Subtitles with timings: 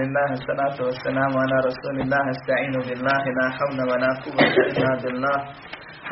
[0.00, 5.38] لله الصلاة والسلام على رسول الله استعين بالله لا حول ولا قوة إلا بالله.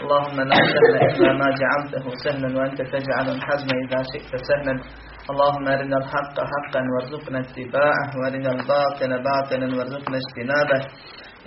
[0.00, 4.74] اللهم لا سهل إلا ما جعلته سهلا وأنت تجعل الحزن إذا شئت سهلا.
[5.30, 10.80] اللهم أرنا الحق حقا وارزقنا اتباعه وأرنا الباطل باطلا وارزقنا اجتنابه.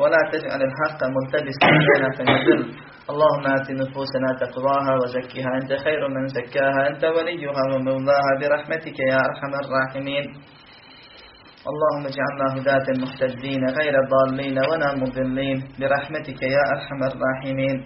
[0.02, 2.62] ولا تجعل الحق ملتبسا علينا فنذل
[3.12, 5.50] اللهم آت نفوسنا تقواها وزكها.
[5.62, 10.26] أنت خير من زكاها أنت وليها ومولاها برحمتك يا أرحم الراحمين.
[11.68, 17.78] اللهم اجعلنا هداة مهتدين غير ضالين ولا مضلين برحمتك يا أرحم الراحمين.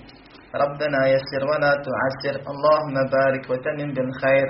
[0.64, 2.36] ربنا يسر ولا تعسر.
[2.52, 4.48] اللهم بارك وتمن بالخير.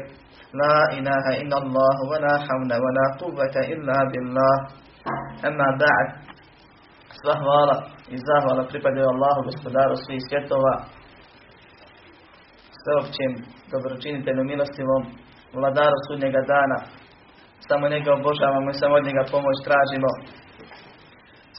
[0.62, 4.56] لا إله إلا الله ولا حول ولا قوة إلا بالله.
[5.48, 6.08] أما بعد
[7.24, 7.76] sva hvala
[8.10, 10.74] i zahvala pripadaju Allahu gospodaru svih svjetova,
[12.82, 13.32] sveopćim
[13.72, 15.04] dobročinitelju milostivom,
[15.54, 16.78] vladaru sudnjega dana.
[17.68, 20.10] Samo njega obožavamo i samo od njega pomoć tražimo.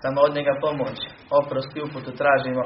[0.03, 0.97] Samo od njega pomoć,
[1.41, 2.65] oprost i uputu tražimo.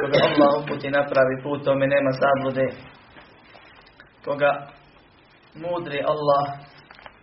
[0.00, 2.66] Koga Allah uputi napravi put, tome nema zablude.
[4.24, 4.50] Koga
[5.64, 6.44] mudri Allah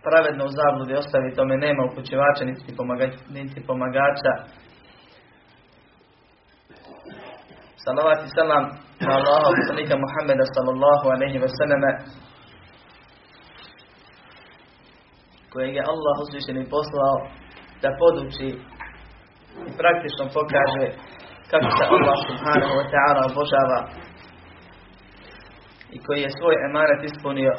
[0.06, 4.32] pravedno u zabludi ostavi, tome nema upućivača niti, pomagača, niti pomagača.
[7.84, 8.64] Salavat i salam
[9.06, 11.90] na Allaha poslanika Muhammeda sallallahu alaihi wa sallame
[15.54, 17.16] kojeg je Allah uzvišeni poslao
[17.82, 18.48] da poduči
[19.68, 20.86] i praktično pokaže
[21.50, 23.80] kako se Allah subhanahu wa ta'ala obožava
[25.94, 27.52] i koji je svoj emanet ispunio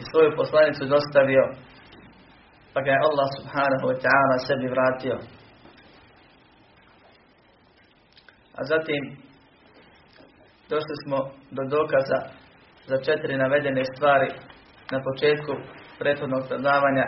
[0.00, 1.44] i svoju poslanicu dostavio,
[2.72, 5.16] pa ga je Allah subhanahu wa ta'ala sebi vratio.
[8.58, 9.02] A zatim
[10.70, 11.18] došli smo
[11.56, 12.20] do dokaza
[12.90, 14.28] za četiri navedene stvari
[14.92, 15.52] na početku
[16.02, 17.06] prethodnog predavanja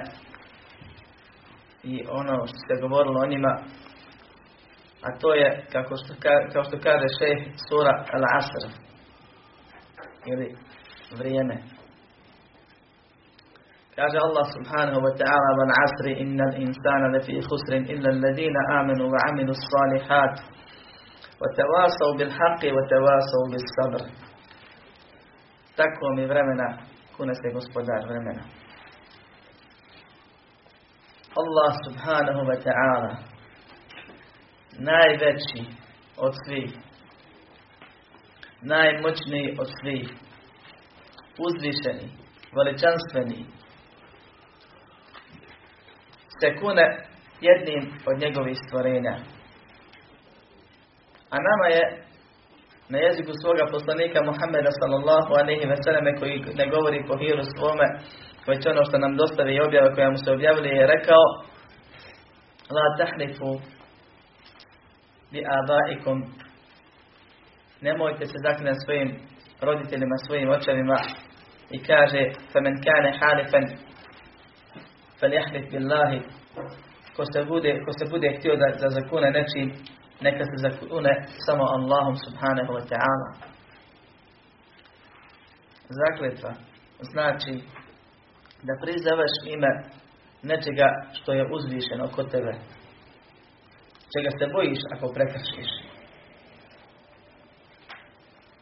[1.93, 3.53] i ono što ste govorili o njima,
[5.07, 6.13] a to je, kako što,
[6.53, 8.65] kao što kaže šejh sura Al-Asr,
[10.33, 10.57] ili
[11.19, 11.57] vrijeme.
[13.97, 19.19] Kaže Allah subhanahu wa ta'ala wal asri innal insana lafi khusrin illa alladhina amanu wa
[19.29, 20.35] amilu salihat
[21.41, 24.03] wa tawasaw bil haqqi wa tawasaw bis sabr.
[25.79, 26.69] Tako mi vremena
[27.17, 28.43] kuna se gospodar vremena.
[31.41, 33.17] Allah subhanahu wa ta'ala
[34.79, 35.63] najveći
[36.17, 36.71] od svih
[38.63, 40.09] najmoćniji od svih
[41.39, 42.09] uzvišeni
[42.57, 43.47] veličanstveni
[46.41, 46.87] se kune
[47.41, 49.17] jednim od njegovih stvorenja.
[51.31, 52.05] A nama je
[52.89, 57.87] na jeziku svoga poslanika Muhammeda sallallahu alaihi ve selleme koji ne govori po hiru svome,
[58.48, 61.24] već ono što nam dostavi i objava koja mu se objavili je rekao
[62.76, 63.52] La tahlifu
[65.32, 66.18] bi abaikum
[67.82, 69.10] nemojte se zaklinati svojim
[69.62, 71.00] roditeljima, svojim očevima
[71.70, 72.22] i kaže
[72.54, 73.62] فَمَنْ كَانَ حَالِفًا
[75.20, 76.22] فَلْيَحْلِفْ بِاللَّهِ
[77.16, 79.68] ko se bude, ko se bude htio da, da zakune nečim,
[80.22, 81.14] neka se zakune
[81.46, 83.30] samo Allahom subhanahu wa ta'ala.
[86.02, 86.54] Zakletva
[87.00, 87.54] znači
[88.67, 89.73] da prizavaš ime
[90.43, 92.53] nečega što je uzvišeno kod tebe.
[94.13, 95.71] Čega se bojiš ako prekršiš.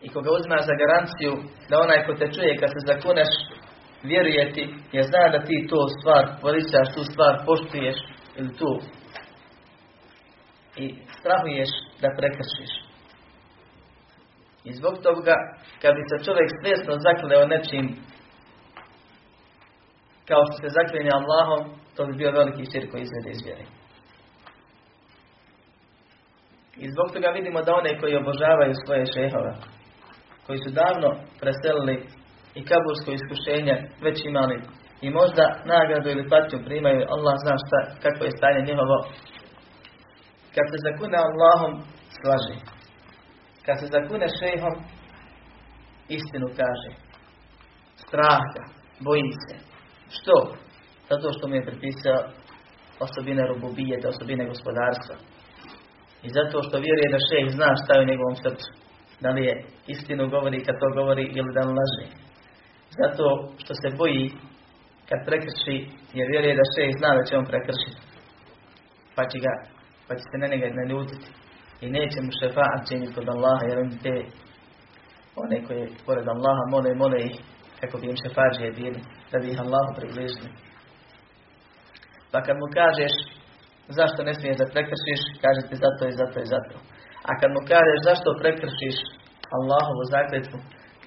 [0.02, 1.32] I koga uzmaš za garanciju
[1.68, 3.32] da onaj ko te čuje kad se zakuneš
[4.02, 7.98] vjeruje ti, je zna da ti to stvar veličaš, tu stvar poštuješ
[8.36, 8.80] ili tu.
[10.76, 10.86] I
[11.18, 11.70] strahuješ
[12.00, 12.72] da prekršiš.
[14.64, 15.36] I zbog toga,
[15.82, 17.86] kad bi se čovjek svjesno zakleo nečim,
[20.28, 21.62] kao što se zaklinje Allahom,
[21.96, 23.40] to bi bio veliki sir koji izvede iz.
[26.82, 29.52] I zbog toga vidimo da one koji obožavaju svoje šehove,
[30.46, 31.10] koji su davno
[31.40, 31.96] preselili
[32.58, 33.74] i kabursko iskušenje
[34.06, 34.58] već imali
[35.00, 38.96] i možda nagradu ili patnju primaju, Allah zna šta, kako je stanje njihovo.
[40.54, 41.72] Kad se zakune Allahom,
[42.18, 42.58] slaži.
[43.66, 44.74] Kad se zakune šejhom,
[46.08, 46.90] istinu kaže.
[47.96, 48.64] Strah ga,
[49.00, 49.71] boji se.
[50.16, 50.36] Što?
[51.10, 52.18] Zato što mu je pripisao
[53.06, 55.16] osobine rububijete, osobine gospodarstva.
[56.26, 58.70] I zato što vjeruje da šejh zna šta je u njegovom srcu.
[59.22, 59.54] Da li je
[59.86, 62.06] istinu govori kad to govori ili da laže.
[63.00, 63.26] Zato
[63.62, 64.24] što se boji
[65.08, 65.76] kad prekrši,
[66.16, 68.00] jer vjeruje da šejh zna da će on prekršiti.
[69.16, 69.54] Pa će, ga,
[70.06, 71.28] pa će se na njega ne ljutiti.
[71.84, 74.16] I neće mu šefaat činiti kod Allaha, jer on te
[75.36, 77.36] one koje pored Allaha mole, mole ih
[77.82, 79.00] kako bi im šefađije bili,
[79.30, 80.50] da bi ih Allahu približili.
[82.32, 83.14] Pa kad mu kažeš
[83.98, 86.76] zašto ne smiješ da prekršiš, kaže ti zato i zato i zato.
[87.28, 88.96] A kad mu kažeš zašto prekršiš
[89.56, 90.58] Allahovu zakletvu,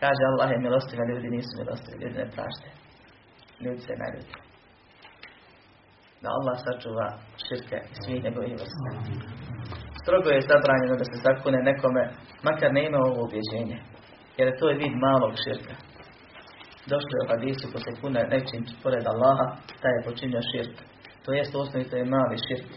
[0.02, 2.68] kaže Allah je milostiv, a ljudi nisu milostivi, ljudi ne prašte.
[3.64, 4.34] Ljudi se ne ljudi.
[6.22, 7.08] Da Allah sačuva
[7.46, 8.90] širke i svih njegovih vrsta.
[10.02, 12.04] Strogo je zabranjeno da se zakune nekome,
[12.48, 13.78] makar ne ima ovo objeđenje.
[14.38, 15.76] Jer to je vid malog širka.
[16.92, 19.46] Došlo je u hadisu ko se kune nečim pored Allaha,
[19.82, 20.76] taj je počinio širk.
[21.24, 22.68] To jest osnovi to je mali širk.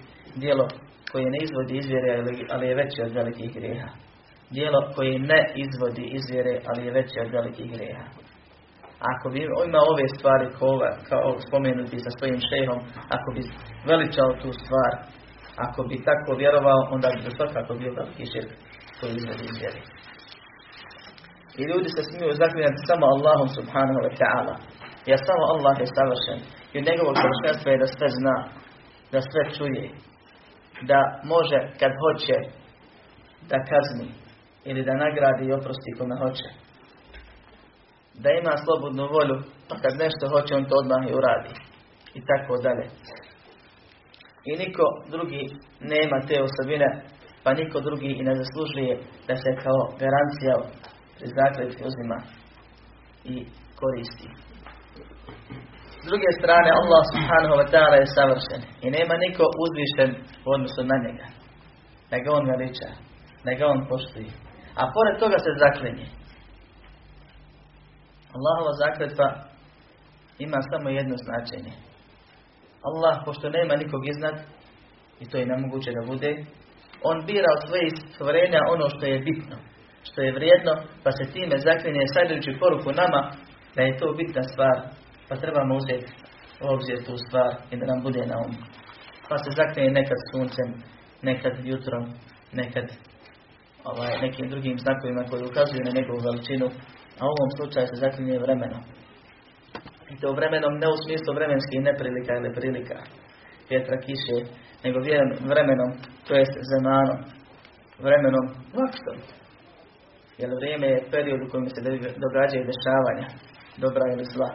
[0.42, 0.66] Dijelo
[1.12, 2.10] koje ne izvodi izvjere,
[2.54, 3.90] ali je veće od velikih grijeha.
[4.50, 8.06] Dijelo koje ne izvodi izvjere, ali je veće od velikih grijeha.
[9.12, 9.38] Ako bi
[9.68, 10.76] imao ove stvari kao,
[11.10, 12.80] kao spomenuti sa svojim šehom,
[13.16, 13.42] ako bi
[13.90, 14.92] veličao tu stvar,
[15.66, 18.50] ako bi tako vjerovao, onda bi to svakako bio veliki širk
[18.98, 19.80] koji izvodi izvjere.
[21.60, 24.54] I ljudi se smiju zaklinjati samo Allahom subhanahu wa ta'ala.
[25.10, 26.38] Jer samo Allah je savršen.
[26.72, 28.36] I od njegovog savršenstva je da sve zna,
[29.12, 29.84] da sve čuje,
[30.90, 30.98] da
[31.32, 32.36] može kad hoće
[33.50, 34.08] da kazni
[34.68, 36.48] ili da nagradi i oprosti kome hoće.
[38.22, 39.36] Da ima slobodnu volju,
[39.68, 41.52] pa kad nešto hoće on to odmah i uradi.
[42.18, 42.86] I tako dalje.
[44.48, 44.84] I niko
[45.14, 45.42] drugi
[45.80, 46.88] nema te osobine,
[47.44, 48.94] pa niko drugi i ne zaslužuje
[49.28, 50.54] da se kao garancija
[51.26, 52.18] zakletvi uzima
[53.24, 53.34] i
[53.80, 54.28] koristi.
[56.02, 60.10] S druge strane, Allah subhanahu wa ta'ala je savršen i nema niko uzvišen
[60.46, 61.26] u odnosu na njega.
[62.10, 62.90] Da ga on veliča,
[63.44, 64.30] da ga on poštuje.
[64.80, 66.06] A pored toga se zaklinje.
[68.36, 69.28] Allahova zakletva
[70.38, 71.72] ima samo jedno značenje.
[72.88, 74.36] Allah, pošto nema nikog iznad,
[75.20, 76.30] i to je nemoguće da bude,
[77.02, 79.56] on bira od svojih stvorenja ono što je bitno,
[80.08, 80.72] što je vrijedno,
[81.04, 83.20] pa se time zaklinje sajdujući poruku nama
[83.76, 84.76] da je to bitna stvar,
[85.28, 86.12] pa trebamo uzeti
[86.62, 88.60] u obzir tu stvar i da nam bude na umu.
[89.28, 90.68] Pa se zaklinje nekad suncem,
[91.22, 92.04] nekad jutrom,
[92.52, 92.86] nekad
[93.84, 96.66] ovaj, nekim drugim znakovima koji ukazuju na njegovu veličinu,
[97.20, 98.82] a u ovom slučaju se zaklinje vremenom.
[100.12, 102.98] I to vremenom ne u smislu vremenskih neprilika ili prilika,
[103.70, 104.38] vjetra, kiše,
[104.84, 104.98] nego
[105.50, 105.90] vremenom,
[106.26, 107.18] to jest zemanom,
[108.06, 108.46] vremenom
[108.78, 109.18] vaktom.
[110.38, 111.80] Jer vrijeme je period u kojem se
[112.26, 113.28] događaju dešavanja,
[113.76, 114.50] dobra ili zla.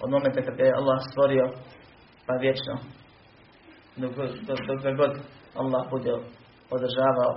[0.00, 1.46] Od momenta kad je Allah stvorio,
[2.26, 2.74] pa vječno,
[3.96, 4.12] dok,
[4.96, 5.12] god
[5.54, 6.12] Allah bude
[6.70, 7.32] održavao,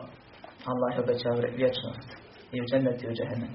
[0.71, 2.09] Allah je obećao vječnost
[2.51, 3.47] i u džennetu i u.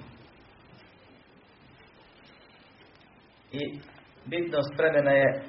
[3.52, 3.78] I
[4.26, 5.42] bitnost vremena je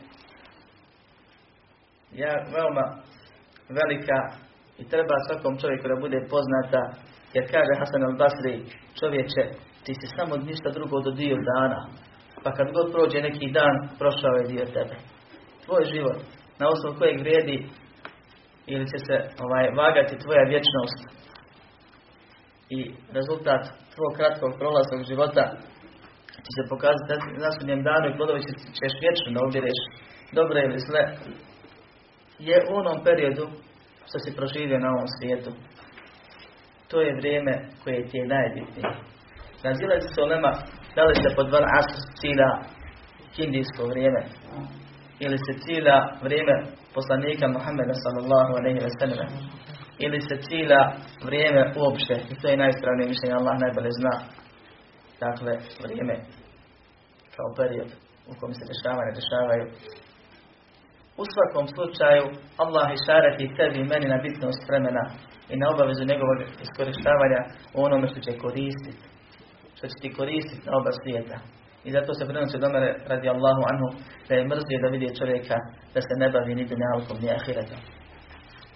[2.12, 2.86] ja, veoma
[3.70, 4.20] velika
[4.78, 8.54] i treba svakom čovjeku da bude poznata jer kaže Hasan al-Basri
[9.00, 9.44] čovječe
[9.84, 11.82] ti si samo ništa drugo do dio dana.
[12.44, 14.96] Pa kad god prođe neki dan prošao je dio tebe.
[15.66, 16.18] Tvoj život
[16.60, 17.58] na osnovu kojeg vrijedi
[18.74, 19.16] ili će se
[19.46, 21.00] ovaj, vagati tvoja vječnost.
[22.78, 22.80] I
[23.18, 25.44] rezultat tvojeg kratkog prolaznog života
[26.46, 27.14] će se pokazati
[27.46, 28.42] na sudnjem danu i plodovi
[28.80, 29.80] ćeš vječno da obireš
[30.38, 31.04] dobro ili zle.
[32.50, 33.46] Je u onom periodu
[34.08, 35.52] što si proživio na ovom svijetu.
[36.90, 37.54] To je vrijeme
[37.84, 38.90] koje ti je najbitnije.
[39.64, 40.52] Razilazi se olema
[40.96, 42.52] da li se pod van asr cilja
[43.36, 44.22] hindijsko vrijeme
[45.20, 46.56] ili se cilja vrijeme
[46.96, 49.30] poslanika Muhammeda sallallahu alaihi wa sallam
[50.06, 50.82] ili se cilja
[51.28, 54.16] vrijeme uopšte i to je najispravnije mišljenje Allah najbolje zna.
[55.26, 56.16] Dakle vrijeme
[57.36, 57.90] kao period
[58.30, 59.66] u kojem se dešavaju, dešavaju.
[61.22, 62.24] U svakom slučaju,
[62.64, 65.04] Allah išarati tebi i meni na bitnost vremena
[65.54, 67.40] i na obavezu njegovog iskorištavanja
[67.86, 69.04] onome što će koristiti.
[69.78, 71.38] Što će ti koristiti na oba svijeta.
[71.88, 73.88] I zato se prenosi do mene radi Allahu anhu
[74.28, 75.58] da je mrzio da vidi čovjeka
[75.94, 77.82] da se ne bavi ni dunjalkom ni ahiretom.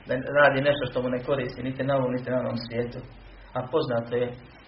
[0.08, 3.00] Da radi nešto što mu ne koristi niti na ovom niti na ovom svijetu.
[3.58, 4.28] A poznato je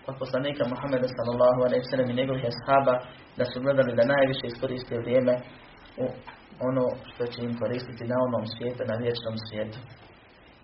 [0.09, 2.95] od poslanika Muhammeda sallallahu alaihi sallam i njegovih ashaba
[3.37, 5.33] da su gledali da najviše iskoriste vrijeme
[6.03, 6.05] u
[6.69, 9.79] ono što će im koristiti na onom svijetu, na vječnom svijetu.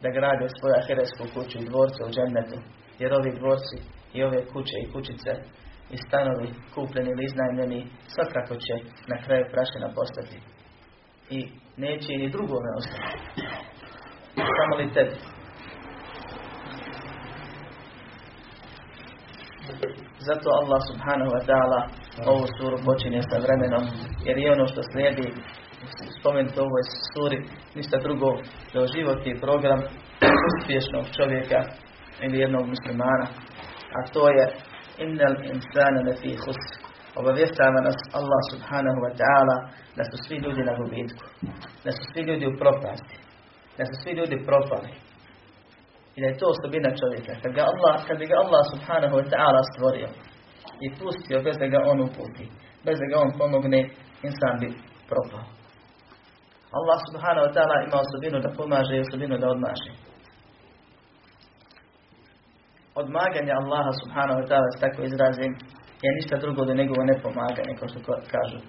[0.02, 2.58] Da grade svoju ahiresku kuću i dvorce u džennetu,
[3.00, 3.78] jer ovi dvorci
[4.14, 5.32] i ove kuće i kućice
[5.94, 8.74] i stanovi kupljeni ili iznajmljeni svakako će
[9.12, 10.38] na kraju prašina postati.
[11.30, 11.40] I
[11.78, 13.12] neće ni drugome ostati.
[14.58, 15.16] Samo li tebi.
[20.28, 21.80] Zato Allah subhanahu wa ta'ala
[22.32, 23.84] ovu suru počinje sa vremenom,
[24.26, 25.28] jer je ono što slijedi
[26.20, 27.38] spomenuti u ovoj suri
[27.76, 28.30] ništa drugo
[28.74, 29.80] da životni program
[30.50, 31.60] uspješnog čovjeka
[32.26, 33.28] ili jednog muslimana
[33.98, 34.46] a to je
[35.06, 39.56] innal insana fi khusr obavještava nas Allah subhanahu wa ta'ala
[39.98, 41.26] da su svi ljudi na gubitku,
[41.86, 43.16] da su svi ljudi u propasti,
[43.78, 44.92] da su svi ljudi propali.
[46.16, 47.34] I da je to osobina čovjeka.
[47.42, 50.10] Kad, ga Allah, kad bi ga Allah subhanahu wa ta'ala stvorio
[50.86, 52.46] i pustio bez da ga on uputi,
[52.86, 53.82] bez da ga on pomogne,
[54.28, 54.70] insan bi
[55.12, 55.44] propao.
[56.78, 59.92] Allah subhanahu wa ta'ala ima osobinu da pomaže i osobinu da odmaže.
[62.96, 65.52] Odmaganje Allaha subhanahu wa ta'ala, tako izrazim,
[66.04, 68.00] je ništa drugo do njegovo nepomaganje, kao što
[68.36, 68.60] kažu,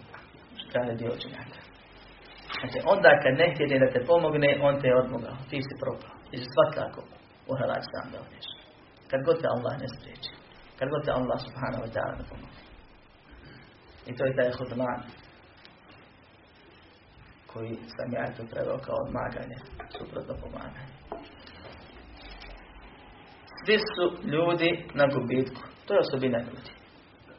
[0.59, 1.59] što kaže dio učenjaka.
[2.61, 6.15] Znači, onda kad ne htjede da te pomogne, on te je odmogao, ti si propao.
[6.31, 7.01] Si svakako
[7.51, 8.47] u helak sam da odneš.
[9.11, 10.31] Kad god te Allah ne spriječi.
[10.79, 12.63] Kad god te Allah subhanahu wa ta'ala ne pomogne.
[14.09, 15.01] I to je taj hudman
[17.53, 19.59] koji sam ja tu preveo kao odmaganje,
[19.99, 20.93] suprotno pomaganje.
[23.65, 24.05] Svi su
[24.35, 25.63] ljudi na gubitku.
[25.87, 26.71] To je osobina ljudi.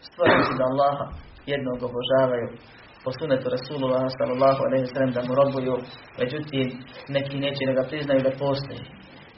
[0.10, 1.05] Stvorili su da Allaha
[1.53, 2.48] jednog obožavaju,
[3.03, 5.75] po sunetu Rasulullah sallallahu alaihi sallam da mu robuju,
[6.22, 6.67] međutim
[7.15, 8.84] neki neće da ga priznaju da postoji.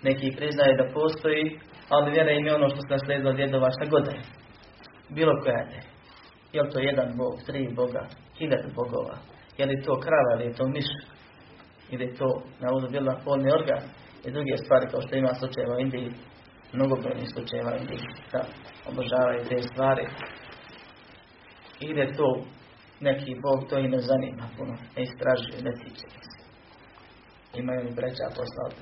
[0.07, 1.45] Neki priznaju da postoji,
[1.93, 4.19] ali vjera im je ono što se nasledilo od djedova šta god je.
[5.17, 5.81] Bilo koja je.
[6.53, 8.03] Je li to jedan bog, tri boga,
[8.37, 9.15] hiljad bogova,
[9.57, 10.85] je li to krava, ili je to miš,
[11.89, 13.83] ili je to na bila polni organ
[14.25, 16.11] i druge stvari kao što ima slučajeva u Indiji,
[16.73, 17.99] mnogobrojnih slučajeva Indiji,
[18.31, 18.45] da
[18.89, 20.07] obožavaju te stvari.
[21.79, 22.45] Ili je to
[22.99, 26.07] neki Bog, to i ne zanima puno, ne istražuje, ne tiče.
[27.53, 28.73] Imaju li breća posla od.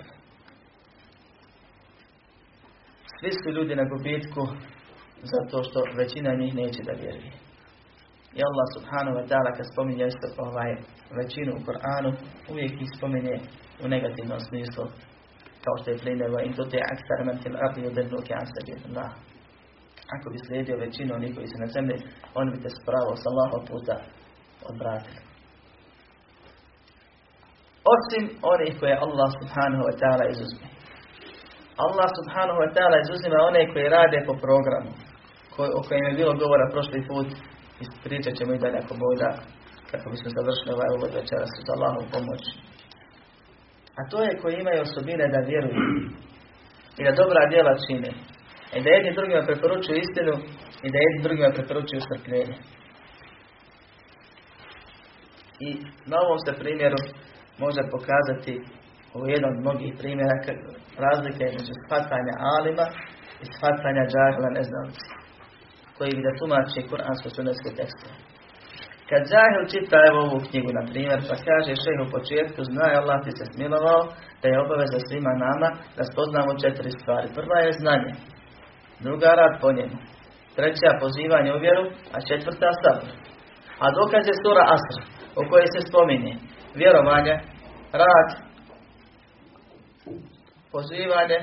[3.19, 4.47] Svi su ljudi na gubitku
[5.23, 7.42] zato što većina njih neće da vjeruje.
[8.37, 10.71] I Allah subhanahu wa ta'ala kad spominje isto ovaj
[11.19, 12.11] većinu u Koranu,
[12.51, 13.35] uvijek ih spominje
[13.83, 14.85] u negativnom smislu,
[15.63, 19.11] kao što je primjer in to te aksar men fil ardi yudilluke an sabilillah.
[20.15, 21.97] Ako bi slijedio većinu onih koji su na zemlji,
[22.39, 23.95] oni bi te spravo sa Allahov puta
[24.71, 25.21] odvratili.
[27.95, 28.23] Osim
[28.53, 30.67] onih koje Allah subhanahu wa ta'ala izuzme.
[31.85, 34.91] Allah subhanahu wa ta'ala izuzima one koji rade po programu,
[35.79, 37.29] o kojem je bilo govora prošli put,
[37.83, 39.31] Ispričat ćemo i dalje ako Bog da,
[39.91, 42.43] kako bismo završili ovaj uvod večeras uz Allahom pomoć.
[43.99, 45.83] A to je koji imaju osobine da vjeruju
[46.99, 48.11] i da dobra djela čine.
[48.75, 50.33] I da jedni drugima preporučuju istinu
[50.85, 52.55] i da jedni drugima preporučuju strpljenje.
[55.67, 55.69] I
[56.11, 56.99] na ovom se primjeru
[57.63, 58.53] može pokazati
[59.17, 60.37] u jedan od mnogih primjera
[61.05, 62.85] razlike između shvatanja alima
[63.41, 65.22] i shvatanja džahla neznalice
[65.97, 68.15] koji bi da tumači kuransko-sunetske tekstove.
[69.09, 73.17] Kad Zahil čita evo ovu knjigu, na primjer, pa kaže šeh u početku, znaj Allah
[73.25, 74.01] ti se smilovao,
[74.41, 77.27] da je obaveza svima nama da spoznamo četiri stvari.
[77.37, 78.11] Prva je znanje,
[79.05, 79.97] druga rad po njemu,
[80.55, 81.85] treća pozivanje u vjeru,
[82.15, 83.11] a četvrta sabor.
[83.83, 84.97] A dokaz je sura Asr,
[85.39, 86.33] u kojoj se spominje
[86.81, 87.35] vjerovanje,
[88.01, 88.29] rad,
[90.71, 91.39] pozivanje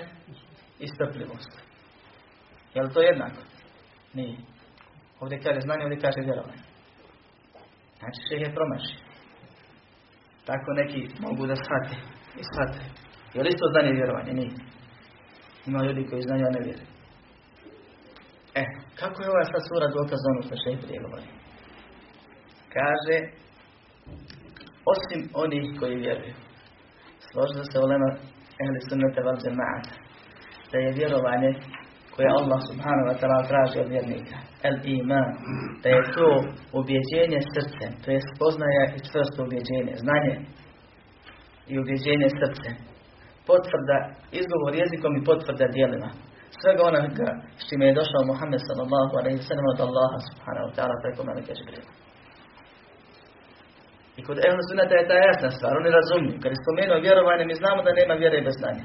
[0.85, 1.52] i strpljivost.
[2.75, 3.40] Je li to jednako?
[4.14, 4.37] Nije.
[5.21, 6.62] Ovdje kaže znanje, ovdje kaže vjerovanje.
[7.99, 8.95] Znači šeh je promaši.
[10.49, 11.97] Tako neki mogu da shvate
[12.40, 12.83] i shvate.
[13.35, 14.33] Je li isto znanje vjerovanje?
[14.33, 14.52] Nije.
[15.67, 16.88] Ima ljudi koji znaju, a ne vjeruju.
[18.61, 18.62] E,
[19.00, 21.29] kako je ova sad sura dokaz ono što šeh prije govori?
[22.76, 23.17] Kaže,
[24.93, 26.35] osim onih koji vjeruju.
[27.29, 28.09] Složno se ulema
[28.62, 29.38] ehli sunnete val
[30.71, 31.50] Da je vjerovanje
[32.14, 34.37] koje Allah subhanahu wa ta'ala traži od vjernika.
[34.69, 35.29] El iman.
[35.83, 36.29] Da je to
[36.81, 37.93] ubjeđenje srcem.
[38.02, 39.95] To je spoznaja i čvrsto ubjeđenje.
[40.05, 40.35] Znanje
[41.73, 42.75] i ubjeđenje srcem.
[43.49, 43.99] Potvrda,
[44.40, 46.11] izgovor jezikom i potvrda dijelima.
[46.61, 50.95] Svega onoga s čime je došao Muhammed sallallahu alaihi sallam od Allaha subhanahu wa ta'ala
[51.02, 51.90] preko Melike Žibrila.
[54.19, 56.35] I kod Ehlu Sunnata je ta jasna stvar, oni razumiju.
[56.43, 58.85] Kad je spomenuo vjerovanje, mi znamo da nema vjere bez znanja.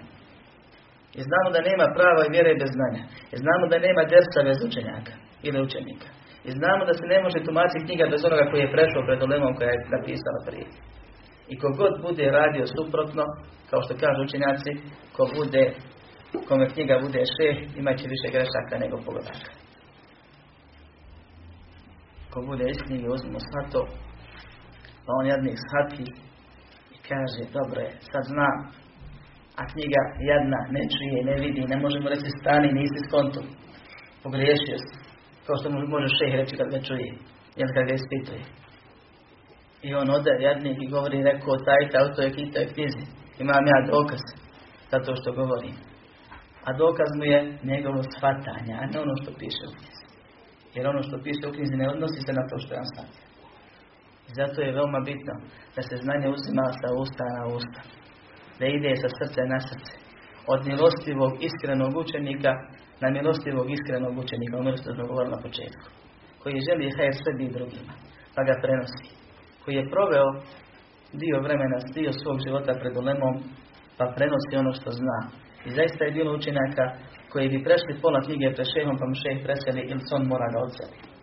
[1.19, 3.03] I znamo da nema prava i vjere bez znanja.
[3.33, 5.13] I znamo da nema dersa bez učenjaka
[5.47, 6.09] ili učenika.
[6.47, 9.53] I znamo da se ne može tumačiti knjiga bez onoga koji je prešao pred ulemom
[9.57, 10.67] koja je napisala prije.
[11.51, 13.23] I kogod bude radio suprotno,
[13.69, 14.71] kao što kažu učenjaci,
[15.15, 15.63] ko bude,
[16.47, 19.51] kome knjiga bude šeh, imat će više grešaka nego pogodaka.
[22.31, 23.39] Ko bude iz knjige, uzmemo
[23.73, 23.81] to,
[25.05, 26.05] pa on jednih shati
[26.95, 28.55] i kaže, dobro je, sad znam,
[29.59, 33.41] a knjiga jedna ne čuje, ne vidi, ne možemo reći stani, nisi skonto.
[34.23, 34.95] Pogriješio si.
[35.45, 37.09] Kao što može šeh reći kad ga čuje,
[37.59, 38.43] jer kad ga ispituje.
[39.87, 42.29] I on ode jadnik i govori, rekao, taj taj to je
[42.61, 43.03] je knjizi.
[43.43, 44.21] Imam ja dokaz
[44.91, 45.75] za to što govorim.
[46.67, 50.05] A dokaz mu je njegovo shvatanje, a ne ono što piše u knjizi.
[50.75, 53.07] Jer ono što piše u knjizi ne odnosi se na to što je on
[54.29, 55.33] I zato je veoma bitno
[55.75, 57.81] da se znanje uzima sa usta na usta.
[58.59, 59.93] Da ide sa srce na srce.
[60.53, 62.51] Od milostivog, iskrenog učenika
[63.01, 64.57] na milostivog, iskrenog učenika.
[64.57, 65.85] Ono što smo govorili na početku.
[66.41, 67.93] Koji želi hajr sebi i drugima.
[68.35, 69.05] Pa ga prenosi.
[69.61, 70.27] Koji je proveo
[71.21, 73.35] dio vremena, dio svog života pred ulemom,
[73.97, 75.19] pa prenosi ono što zna.
[75.67, 76.85] I zaista je bilo učenjaka
[77.31, 80.59] koji bi prešli pola knjige pred šehom, pa mu šeh preseli ili on mora ga
[80.65, 81.14] odseli.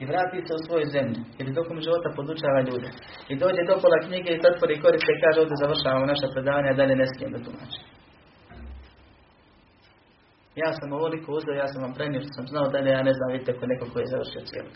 [0.00, 2.88] I vrati se u svoju zemlju, jer tokom života podučava ljude.
[3.32, 6.94] I dođe do pola knjige i zatvori koriste i kaže ovdje završavamo naša predavanja, dalje
[7.02, 7.80] ne smijem da tumači.
[10.62, 13.28] Ja sam ovoliko uzeo, ja sam vam prenio što sam znao dalje, ja ne znam,
[13.32, 14.70] vidite ko neko koji je završio cijelu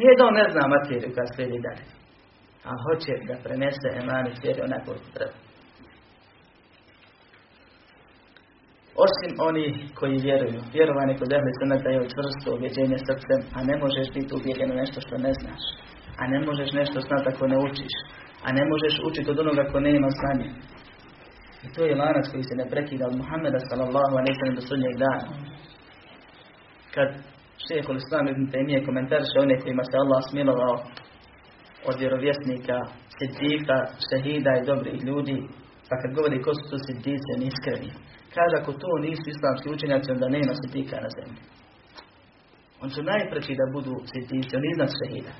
[0.00, 1.84] Nije da on ne zna materiju koja slijedi dalje,
[2.68, 5.47] a hoće da prenese emani vjeri onako treba.
[9.06, 9.66] Osim oni
[9.98, 10.60] koji vjeruju.
[10.76, 15.14] Vjerovanje kod ehli sunnata je čvrsto objeđenje srcem, a ne možeš biti ubjeđen nešto što
[15.26, 15.62] ne znaš.
[16.20, 17.94] A ne možeš nešto znati ako ne učiš.
[18.46, 20.08] A ne možeš učiti od onoga ko nema.
[21.64, 24.94] I to je lanac koji se ne prekida od Muhammeda sallallahu alaihi sallam do sudnjeg
[25.04, 25.26] dana.
[26.94, 27.08] Kad
[27.66, 30.74] šehol Islam ibn Taymiye komentarše one kojima se Allah smilovao
[31.88, 32.78] od vjerovjesnika,
[33.16, 33.76] sidika,
[34.06, 35.38] šehida i dobrih ljudi,
[35.88, 37.90] pa kad govori ko su to sidice, iskreni,
[38.38, 41.40] Kaže, ako to nisu islamski učenjaci, onda nema sidika na zemlji.
[42.82, 45.32] On su najpreći da budu sidici, oni iznad šehida.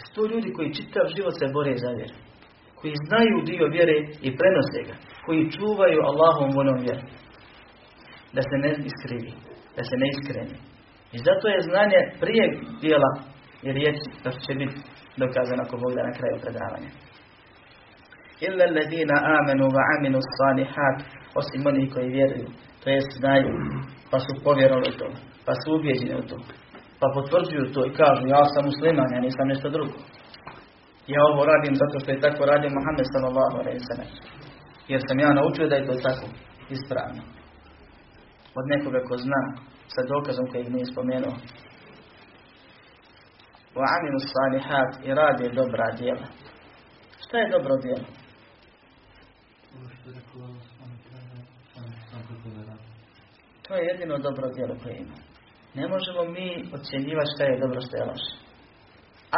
[0.00, 2.16] Su to ljudi koji čitav život se bore za vjeru.
[2.78, 4.96] Koji znaju dio vjere i prenose ga.
[5.26, 7.04] Koji čuvaju Allahom vonom vjeru.
[8.36, 9.32] Da se ne iskrivi.
[9.76, 10.56] Da se ne iskreni.
[11.16, 12.44] I zato je znanje prije
[12.82, 13.10] dijela
[13.66, 14.76] i riječi da će biti
[15.22, 16.90] dokazano ako Bog na kraju predavanja.
[18.46, 20.98] Illa ladina amenu wa aminu salihat
[21.40, 22.48] osim oni koji vjeruju,
[22.80, 23.50] to jest znaju,
[24.10, 25.08] pa su povjerovali to,
[25.46, 26.36] pa su ubijeđeni u to,
[27.00, 29.98] pa potvrđuju to i kažu ja sam musliman, ja nisam nešto drugo.
[31.12, 34.10] Ja ovo radim zato što je tako radio Muhammed sallallahu alaihi sallam.
[34.88, 36.26] Jer sam ja naučio da je to tako
[36.76, 37.22] ispravno.
[38.58, 39.42] Od nekoga ko zna
[39.94, 41.36] sa dokazom koji nije spomenuo.
[43.78, 46.26] Wa aminu salihat i radi dobra djela.
[47.24, 48.06] Šta je dobro djelo?
[53.68, 55.16] To je jedino dobro djelo koje ima.
[55.74, 58.32] Ne možemo mi ocjenjivati šta je dobro, što je loše.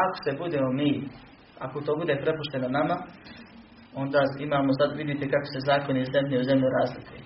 [0.02, 0.90] Ako se budemo mi,
[1.58, 2.96] ako to bude prepušteno nama,
[3.94, 7.22] onda imamo, sad vidite kako se zakoni iz zemlje u zemlju razlikuju.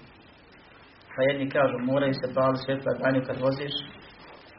[1.15, 3.75] Pa jedni kažu, moraju se pali svjetla danju kad voziš,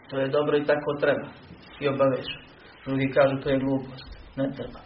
[0.09, 1.27] to je dobro i tako treba.
[1.81, 2.29] I obaveš.
[2.85, 4.79] Drugi kažu, to je glupost, ne treba.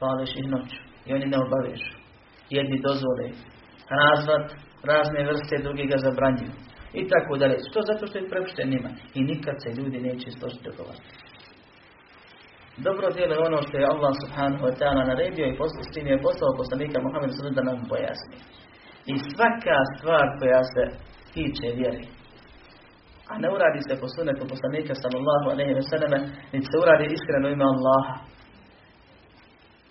[0.00, 1.92] Pališ ih noću i oni ne obavežu.
[2.56, 3.26] Jedni dozvole
[4.00, 4.46] razvat,
[4.90, 6.52] razne vrste, drugi ga zabranjuju
[7.00, 7.56] i tako dalje.
[7.68, 8.90] Što zato što je prepušten njima.
[9.18, 11.10] I nikad se ljudi neće složiti govoriti.
[12.86, 15.56] Dobro djelo je ono što je Allah subhanahu wa ta'ala naredio i
[15.88, 18.38] s tim je poslao poslanika Muhammed sallallahu da nam pojasni.
[19.12, 20.84] I svaka stvar koja se
[21.34, 22.04] tiče vjeri,
[23.30, 27.48] a ne uradi se po sunetu poslanika sallallahu alaihi wa sallam, niti se uradi iskreno
[27.48, 28.14] ime Allaha.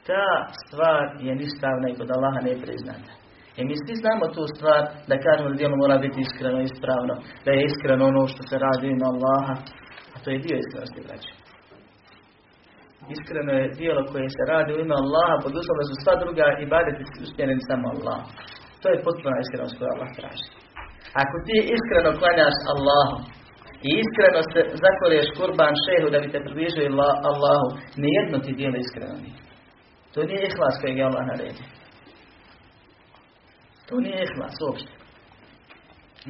[0.08, 0.28] Ta
[0.62, 3.12] stvar je ništavna i kod Allaha ne priznata.
[3.60, 7.14] I mi svi znamo tu stvar da kažemo da djelo mora biti iskreno i ispravno.
[7.46, 9.56] Da je iskreno ono što se radi na Allaha.
[10.16, 11.32] A to je dio iskrenosti, braće.
[13.16, 16.64] Iskreno je dijelo koje se radi u ime Allaha pod uslovom su sva druga i
[16.74, 18.22] badeti usmjereni samo Allah.
[18.82, 20.48] To je potpuna iskrenost koju Allah traži.
[21.24, 23.16] Ako ti iskreno klanjaš Allahu
[23.88, 26.86] i iskreno se zakoliješ kurban šehu da bi te približio
[27.30, 27.68] Allahu,
[28.04, 29.42] nijedno ti dijelo iskreno nije.
[30.14, 31.68] To nije ihlas kojeg je Allah naredio.
[33.88, 34.94] To nije ihlas uopšte.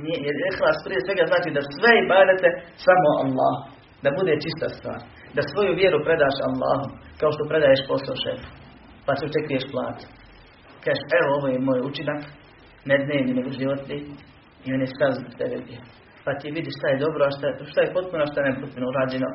[0.03, 2.49] Nije, jer ihlas prije svega znači da sve ibadete
[2.85, 3.55] samo Allah.
[4.03, 4.99] Da bude čista stvar.
[5.35, 6.87] Da svoju vjeru predaš Allahu.
[7.19, 8.49] Kao što predaješ posao šefu.
[9.05, 9.97] Pa se očekuješ plat.
[10.83, 12.21] Kažeš, evo ovo je moj učinak.
[12.89, 13.97] Ne dnevni, nego životni.
[14.65, 15.57] I on je stav tebe
[16.25, 19.29] Pa ti vidiš šta je dobro, a šta, šta je potpuno, šta je potpuno urađeno.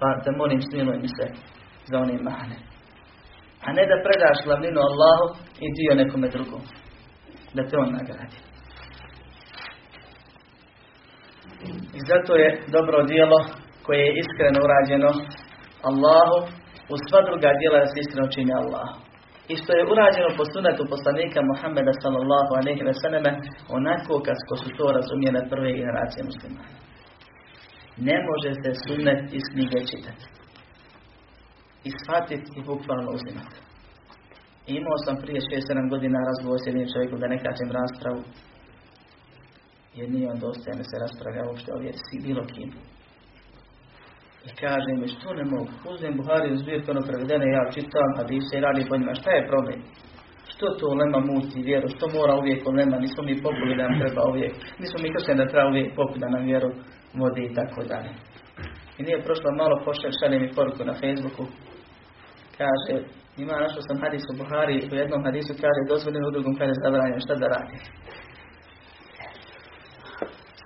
[0.00, 1.26] Pa te molim, smiluj mi se
[1.90, 2.58] za one mahane.
[3.66, 5.26] A ne da predaš glavninu Allahu
[5.64, 6.62] i dio nekome drugom
[7.54, 8.38] da te on nagradi.
[11.98, 13.38] I zato je dobro djelo
[13.86, 15.10] koje je iskreno urađeno
[15.88, 16.38] Allahu
[16.92, 18.96] u sva druga djela da se iskreno čini Allahu.
[19.52, 23.30] I što je urađeno po sunetu poslanika Muhammeda sallallahu alaihi ve selleme
[23.76, 26.62] onako kako su to razumijene prve generacije muslima.
[28.08, 30.24] Ne može se sunet iz knjige čitati.
[31.88, 33.58] I shvatiti i bukvalno uzimati.
[34.66, 38.22] Imao sam prije 6-7 godina razgovor s jednim čovjekom da ne kažem raspravu.
[39.98, 42.70] Jer nije on dostajan da se raspravlja uopšte o vjeri, bilo kim.
[44.48, 45.72] I kaže mi, što ne mogu?
[45.92, 49.14] Uzmem Buhari u zbirku, ono prevedene, ja čitam hadise i radi po njima.
[49.20, 49.80] Šta je problem?
[50.52, 51.88] Što to lema muti vjeru?
[51.94, 52.96] Što mora uvijek lema?
[53.04, 54.54] Nismo mi populi da nam treba uvijek.
[54.80, 56.70] Nismo mi kršeni da treba uvijek populi da nam vjeru
[57.20, 58.12] vodi i tako dalje.
[58.98, 61.44] I nije prošlo malo pošalj, šalje mi poruku na Facebooku.
[62.58, 62.94] Kaže,
[63.36, 67.24] ima našao sam hadis u Buhari, u jednom hadisu kaže dozvoljeno, u drugom kaže zabranjeno,
[67.24, 67.76] šta da radi?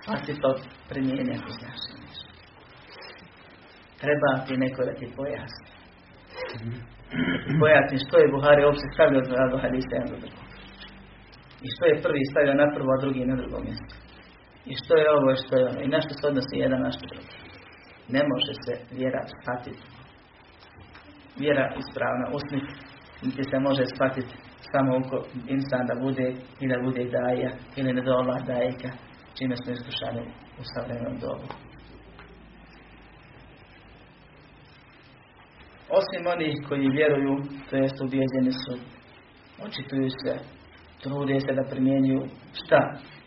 [0.05, 0.51] Pa ti to
[0.89, 1.81] primijeni ako znaš
[4.01, 5.67] Treba ti neko da ti pojasni.
[7.61, 10.47] Pojasni što je Buhari uopće stavio od dva hadisa jedan do drugog.
[11.65, 13.93] I što je prvi stavio na prvo, a drugi na drugo mjesto.
[14.71, 15.79] I što je ovo i što je ono.
[15.81, 17.35] I na što se odnosi jedan na što drugi.
[18.15, 19.96] Ne može se vjera shvatiti.
[21.39, 22.73] Vjera ispravna usniti,
[23.21, 24.35] niti se može shvatiti
[24.71, 26.27] samo uko insan da bude
[26.59, 28.89] i da bude daja ili ne dola dajka,
[29.37, 30.23] čime smo iskušani
[30.59, 31.47] u savremenom dobu.
[35.89, 37.35] Osim onih koji vjeruju,
[37.69, 38.73] to jest ubijeđeni su,
[39.65, 40.33] očituju se,
[41.01, 42.23] trude se da primjenjuju
[42.53, 42.79] šta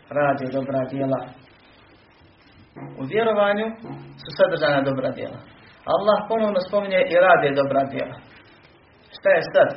[0.09, 1.21] rade dobra djela.
[2.99, 3.65] U vjerovanju
[4.21, 5.50] su sadržana dobra djela.
[5.93, 8.17] Allah ponovno spominje i rade dobra djela.
[9.15, 9.69] Šta je sad?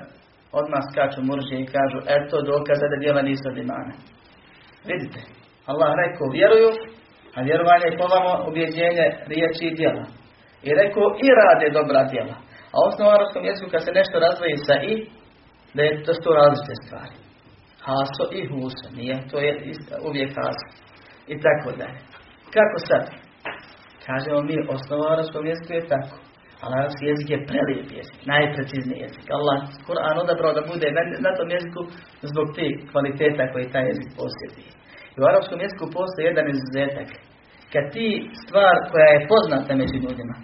[0.61, 3.95] Odmah skaču murže i kažu, eto dokaza da djela nisu od imana.
[4.91, 5.21] Vidite,
[5.71, 6.71] Allah rekao vjeruju,
[7.37, 10.07] a vjerovanje je povamo ubjeđenje riječi i djela.
[10.67, 12.37] I rekao i rade dobra djela.
[12.75, 14.95] A osnova u arabskom jeziku kad se nešto razvoji sa i,
[15.75, 17.17] da je to sto različite stvari.
[17.87, 19.51] Haso i huso, nije, to je
[20.09, 20.69] uvijek haso.
[21.33, 22.01] I tako dalje.
[22.57, 23.24] Kako sad?
[24.07, 26.17] Kažemo mi, osnova u arabskom jeziku je tako.
[26.63, 29.27] Ali arabski jezik je prelijep jezik, najprecizniji jezik.
[29.39, 31.81] Allah Kur'an odabrao da bude na, na tom jeziku
[32.31, 34.63] zbog tih kvaliteta koji taj jezik posjedi.
[35.15, 37.09] I u arapskom jeziku postoji jedan izuzetak.
[37.73, 38.09] Kad ti
[38.43, 40.37] stvar koja je poznata među ljudima,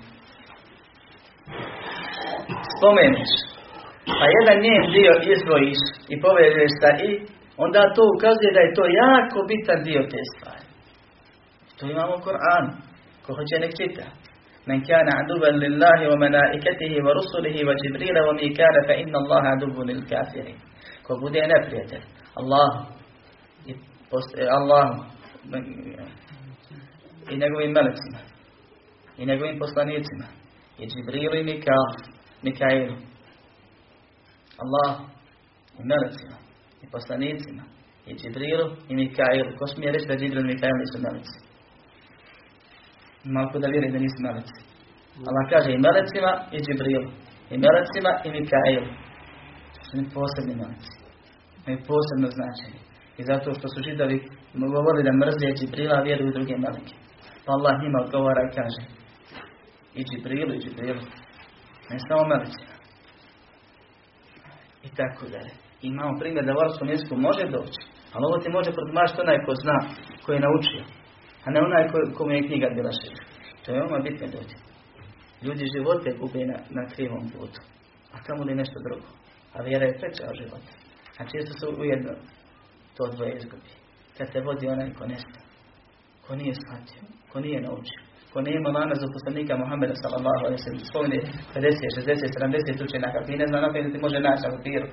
[2.74, 3.32] spomeniš,
[4.18, 5.80] pa jedan njen dio izdvojiš
[6.12, 7.10] i povedeš sa i,
[7.64, 10.66] onda to ukazuje da je to jako bitan dio te stvari.
[11.76, 12.70] To imamo u Koranu.
[13.24, 14.06] Ko hoće nek čita.
[14.66, 19.48] Men kana aduban lillahi wa malaikatihi wa rusulihi wa Jibrila wa Mikala fa inna Allaha
[19.56, 20.58] adubun lil kafirin.
[21.04, 22.04] Ko bude neprijatelj
[22.40, 22.70] Allah
[23.66, 23.72] i
[24.58, 24.86] Allah
[27.30, 28.20] i njegovim melecima
[29.18, 30.26] i njegovim poslanicima
[30.78, 31.86] i Džibrilu i Mikael,
[32.42, 32.96] Mikailu.
[34.62, 35.00] Allah
[35.78, 36.36] i melecima
[36.82, 37.62] i poslanicima
[38.06, 39.56] i Džibrilu i Mikailu.
[39.58, 41.49] Ko smije reći da Džibril i Mikail nisu meleci?
[43.24, 44.60] Malo da vjeruje da nisu meleci.
[45.28, 47.08] Allah kaže i melecima i Džibrilu.
[47.52, 48.90] I melecima i Mikailu.
[49.74, 50.94] To su posebni meleci.
[51.60, 52.80] Imaju posebno značenje.
[53.18, 54.16] I zato što su židovi
[54.76, 56.94] govorili da mrzije Džibrila, vjeruju druge meleke.
[57.44, 58.82] Pa Allah njima odgovara i kaže
[59.98, 61.02] i Džibrilu, i Džibrilu.
[61.90, 62.74] Ne samo melecima.
[64.86, 65.52] I tako dalje.
[65.82, 67.80] Imamo primjer da u arabskom jeziku može doći,
[68.12, 69.76] ali ovo ti može protumačiti onaj ko zna,
[70.24, 70.82] ko je naučio,
[71.44, 73.22] a ne onaj ko, kome je knjiga bila šira.
[73.62, 74.54] To je veoma bitno ljudi.
[75.44, 77.60] Ljudi živote gube na, na krivom putu,
[78.14, 79.08] a kamo li nešto drugo.
[79.54, 80.72] A vjera je preća od života.
[81.18, 82.12] A često se ujedno
[82.96, 83.72] to dvoje izgubi.
[84.16, 85.40] Kad te vodi onaj ko nesta,
[86.26, 90.84] ko nije shvatio, ko nije naučio, ko nema lana za poslanika Muhammeda sallallahu alaihi sallam,
[90.90, 91.18] spomni
[91.54, 92.38] 50, 60,
[92.76, 94.88] 70 učenjaka, ti ne zna naprijed ti može naći na papiru.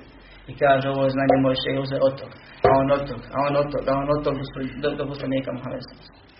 [0.50, 2.32] I kaže ovo je znanje moj še uze od tog,
[2.66, 4.36] a on od tog, a on od tog, a on od tog
[4.82, 6.37] do, do poslanika Muhammeda I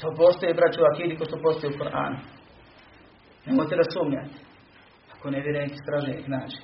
[0.00, 2.18] to postoji, braću, u akidi ko što postoji u Koranu.
[3.46, 4.36] Nemojte da sumnjate.
[5.14, 6.58] Ako ne vjerujete, straže ih naći.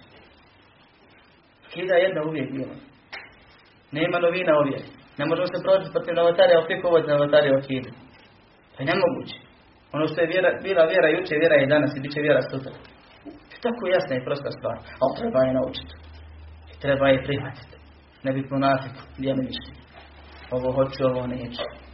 [1.67, 2.75] Akida je jedna uvijek bila.
[3.93, 4.79] Nema novina ovdje.
[5.19, 7.91] Ne možemo se proći protiv novotarija, opet uvodi novotarija o akidu.
[8.73, 9.37] To je nemoguće.
[9.97, 12.75] Ono što je vjera, bila vjera juče, vjera je danas i bit će vjera sutra.
[13.49, 14.77] To je tako jasna i prosta stvar.
[15.03, 15.95] Ali treba je naučiti.
[16.73, 17.77] I treba je prihvatiti.
[18.25, 19.75] Ne biti monafik, djelimični.
[20.51, 21.86] Ovo hoću, ovo neću.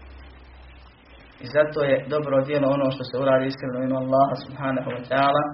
[1.44, 5.44] I zato je dobro djelo ono što se uradi iskreno ime Allaha subhanahu wa ta'ala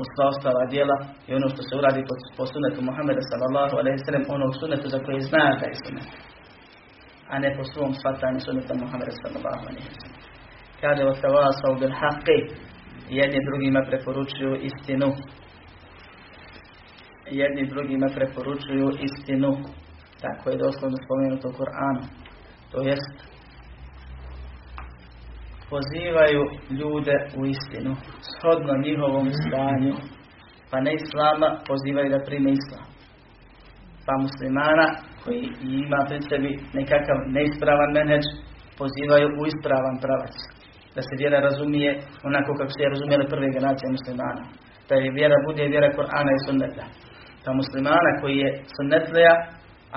[0.00, 0.96] u sva ostala djela
[1.28, 4.98] i ono što se uradi po, po sunetu Muhammeda sallallahu alaihi sallam onog sunetu za
[5.04, 6.08] koje zna da je sunet
[7.32, 10.20] a ne po svom shvatanju suneta Muhammeda sallallahu alaihi sallam.
[10.80, 12.38] Kaže o tawasau bil haqqi
[13.18, 15.08] jedni drugima preporučuju istinu.
[17.40, 19.50] Jedni drugima preporučuju istinu.
[20.24, 22.02] Tako je doslovno spomenuto u Koranu
[22.72, 23.31] to jest
[25.72, 26.42] pozivaju
[26.80, 27.92] ljude u istinu,
[28.30, 29.94] shodno njihovom stanju,
[30.70, 32.86] pa ne islama pozivaju da prime islam.
[34.06, 34.86] Pa muslimana
[35.22, 35.42] koji
[35.82, 38.26] ima pred sebi nekakav neispravan menedž,
[38.80, 40.36] pozivaju u ispravan pravac.
[40.94, 41.90] da se vjera razumije
[42.28, 44.42] onako kako se je razumijele prve generacije muslimana.
[44.88, 46.84] Da je vjera bude vjera Korana i sunneta.
[47.44, 49.34] Da muslimana koji je sunnetlija,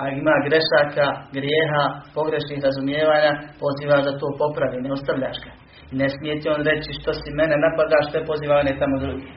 [0.00, 1.84] a ima grešaka, grijeha,
[2.16, 5.52] pogrešnih razumijevanja, poziva da to popravi, ne ostavljaš ga.
[5.92, 9.28] Ne smije ti on reći što si mene napada, što je pozivane tamo drugi.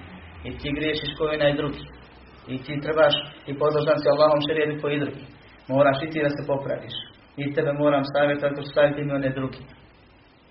[0.48, 1.84] I ti griješiš koji i drugi.
[2.48, 3.16] I ti trebaš
[3.50, 5.26] i podložan si Allahom šerijedu koji drugi.
[5.68, 6.96] Moraš i ti da se popraviš.
[7.38, 9.64] I tebe moram staviti ako ću staviti i one drugi.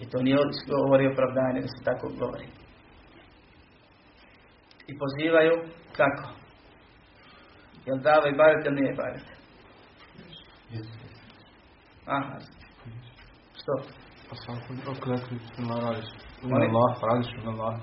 [0.00, 0.37] I to nije
[0.68, 2.46] govori opravdanje da se tako govori.
[4.90, 5.54] I pozivaju
[5.96, 6.28] kako?
[7.87, 9.26] Jel dava i baret ili nije baret?
[12.06, 12.38] Aha.
[13.58, 13.72] Što?
[14.29, 16.09] Pa svako okretli ne radiš.
[16.45, 17.75] U Allah, radiš u Allah.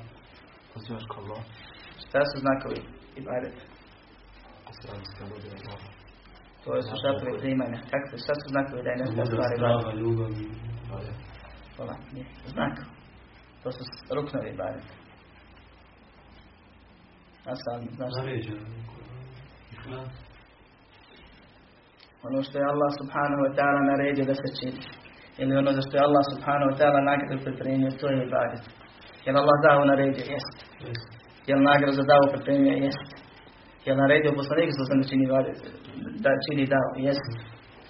[0.73, 1.43] Pozivaš kao Allah.
[2.03, 2.79] Šta su znakovi
[3.17, 3.57] i baret?
[6.63, 7.79] To je su šatovi primanja.
[7.91, 9.99] Kako se, šta su znakovi da je nešto stvari baret?
[9.99, 10.45] ljubav i
[11.75, 11.95] Hvala.
[12.13, 12.27] Nije.
[12.53, 12.75] Znak.
[13.63, 13.83] To su
[14.15, 14.87] ruknovi baret.
[17.45, 18.13] A sam, znaš?
[22.23, 25.04] Ono što je Allah subhanahu wa ta'ala naredio da se čini.
[25.41, 28.63] Ili ono za što je Allah subhanahu wa ta'ala nagradu pripremio, to je ibadet.
[29.25, 30.25] Jel Allah dao naredio?
[30.35, 30.57] Jest.
[31.49, 32.73] Jel nagradu dao pripremio?
[32.85, 33.09] Jest.
[33.85, 35.59] Jel naredio poslanik za sam da čini ibadet?
[36.25, 36.89] Da čini dao?
[37.07, 37.31] Jest.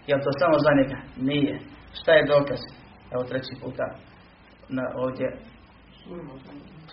[0.10, 0.97] Jel to samo za njega?
[1.29, 1.55] Nije.
[1.99, 2.62] Šta je dokaz?
[3.13, 3.86] Evo treći puta
[4.77, 5.27] na ovdje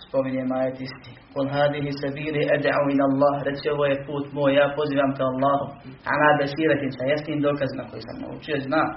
[0.07, 1.11] spominje majet isti.
[1.33, 3.35] Kul hadihi sabili ed'u ila Allah.
[3.47, 5.65] Reci ovo je put moj, ja pozivam ka Allahu.
[6.13, 8.89] Ana besiratin sa jasnim dokazima koji sam naučio, znam.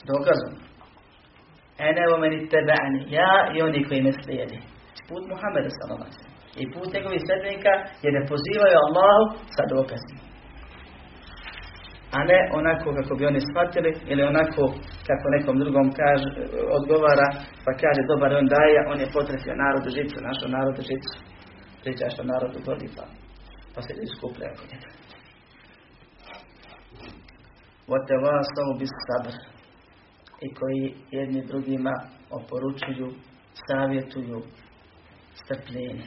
[0.00, 0.54] S dokazom.
[1.88, 3.00] Ene o meni teba'ani.
[3.18, 4.58] Ja i oni koji me slijedi.
[5.08, 6.10] Put Muhammeda sallallahu
[6.62, 7.72] I put njegovih sredbenika
[8.04, 9.24] je da pozivaju Allahu
[9.56, 10.26] sa dokazima
[12.16, 14.62] a ne onako kako bi oni shvatili ili onako
[15.08, 16.28] kako nekom drugom kaže,
[16.78, 17.28] odgovara
[17.64, 21.14] pa kaže dobar on daje, on je potresio narodu žicu, našo narodu žicu.
[21.82, 23.04] Priča što narodu godi pa,
[23.74, 24.90] pa se iskuplja oko njega.
[28.78, 29.34] Bis sabr
[30.40, 31.94] i koji jedni drugima
[32.30, 33.08] oporučuju,
[33.66, 34.42] savjetuju
[35.40, 36.06] strpljenje.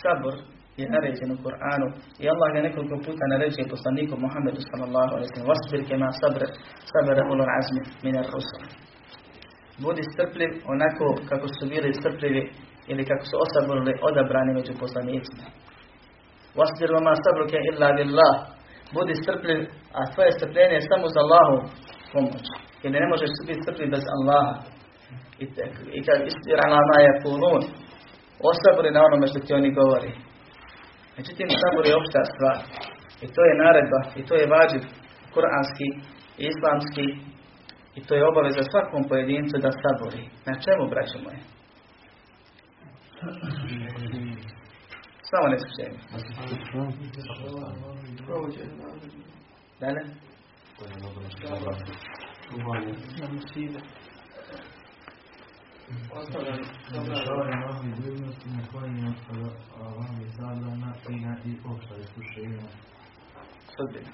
[0.00, 0.34] Sabor
[0.76, 1.88] je naređen u Koranu
[2.22, 6.42] i Allah ga nekoliko puta naređuje poslaniku Muhammedu sallallahu alaihi sallam vasbir kema sabr
[6.90, 8.62] sabra ulul azmi minar rusul.
[9.82, 12.42] Budi strpljiv onako kako su bili strpljivi
[12.90, 15.46] ili kako su osaborili odabrani među poslanicima.
[16.58, 18.34] Vasbir vama sabruke illa billah.
[18.94, 19.60] Budi strpljiv
[19.98, 21.56] a tvoje strpljenje je samo za Allahu
[22.12, 22.46] pomoć
[22.82, 24.54] jer ne možeš biti strpljiv bez Allaha
[25.42, 25.44] i,
[25.96, 27.62] i kad istira na ma je punun
[28.50, 30.12] osabori na onome što ti oni govori
[31.20, 32.58] Međutim, sabor je opšta stvar.
[33.24, 34.82] I to je naredba, i to je vađiv
[35.34, 35.88] kuranski,
[36.50, 37.06] islamski,
[37.98, 40.22] i to je obaveza svakom pojedincu da sabori.
[40.48, 41.40] Na čemu, braćo moje?
[45.30, 45.58] Samo ne
[52.50, 53.80] skušenje.
[56.32, 56.52] Dalje?
[56.96, 59.12] Izvršavanje Allahovih dužnosti na kojim je
[59.84, 62.62] Allahovi zabrana i na i opšta iskušenja.
[63.74, 64.12] Sudbina.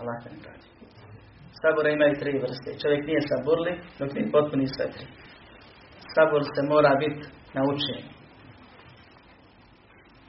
[0.00, 0.68] Allah te nagradi.
[1.60, 2.70] Sabora ima i tri vrste.
[2.82, 5.06] Čovjek nije saburli dok nije potpuni sve tri.
[6.14, 7.24] Sabor se mora biti
[7.56, 8.10] na učenju.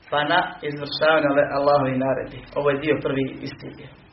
[0.10, 2.40] Pa na izvršavanju Allahovi naredi.
[2.58, 4.05] Ovo je dio prvi isti dio.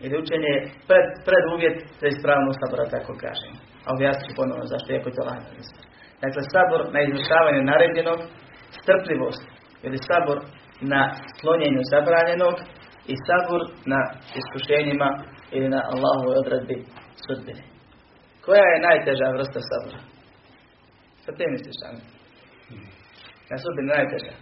[0.00, 0.56] Jer je
[0.88, 3.56] pred, pred uvjet za ispravnu sabora, tako kažemo.
[3.86, 5.62] A objasnit ću ponovno zašto, iako je to lagano.
[6.24, 8.20] Dakle, sabor na izvršavanje naredjenog,
[8.78, 9.42] strpljivost
[9.86, 10.38] ili sabor
[10.92, 11.02] na
[11.40, 12.56] slonjenju zabranjenog
[13.12, 13.60] i sabor
[13.92, 14.00] na
[14.40, 15.08] iskušenjima
[15.56, 16.76] ili na Allahovoj odredbi
[17.24, 17.62] sudbine.
[18.44, 20.00] Koja je najteža vrsta sabora?
[21.20, 22.02] Šta te misliš, Ani?
[23.50, 24.34] Na sudbini najteža.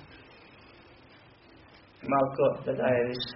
[2.13, 3.35] Malko da daje više.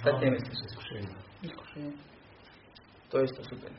[0.00, 0.58] Šta ti misliš?
[1.42, 1.92] Iskušenje.
[3.10, 3.78] To je isto sudbina.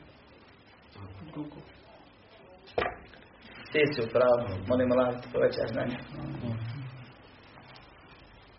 [3.72, 5.98] Ti si u pravu, molim Allah ti poveća znanje.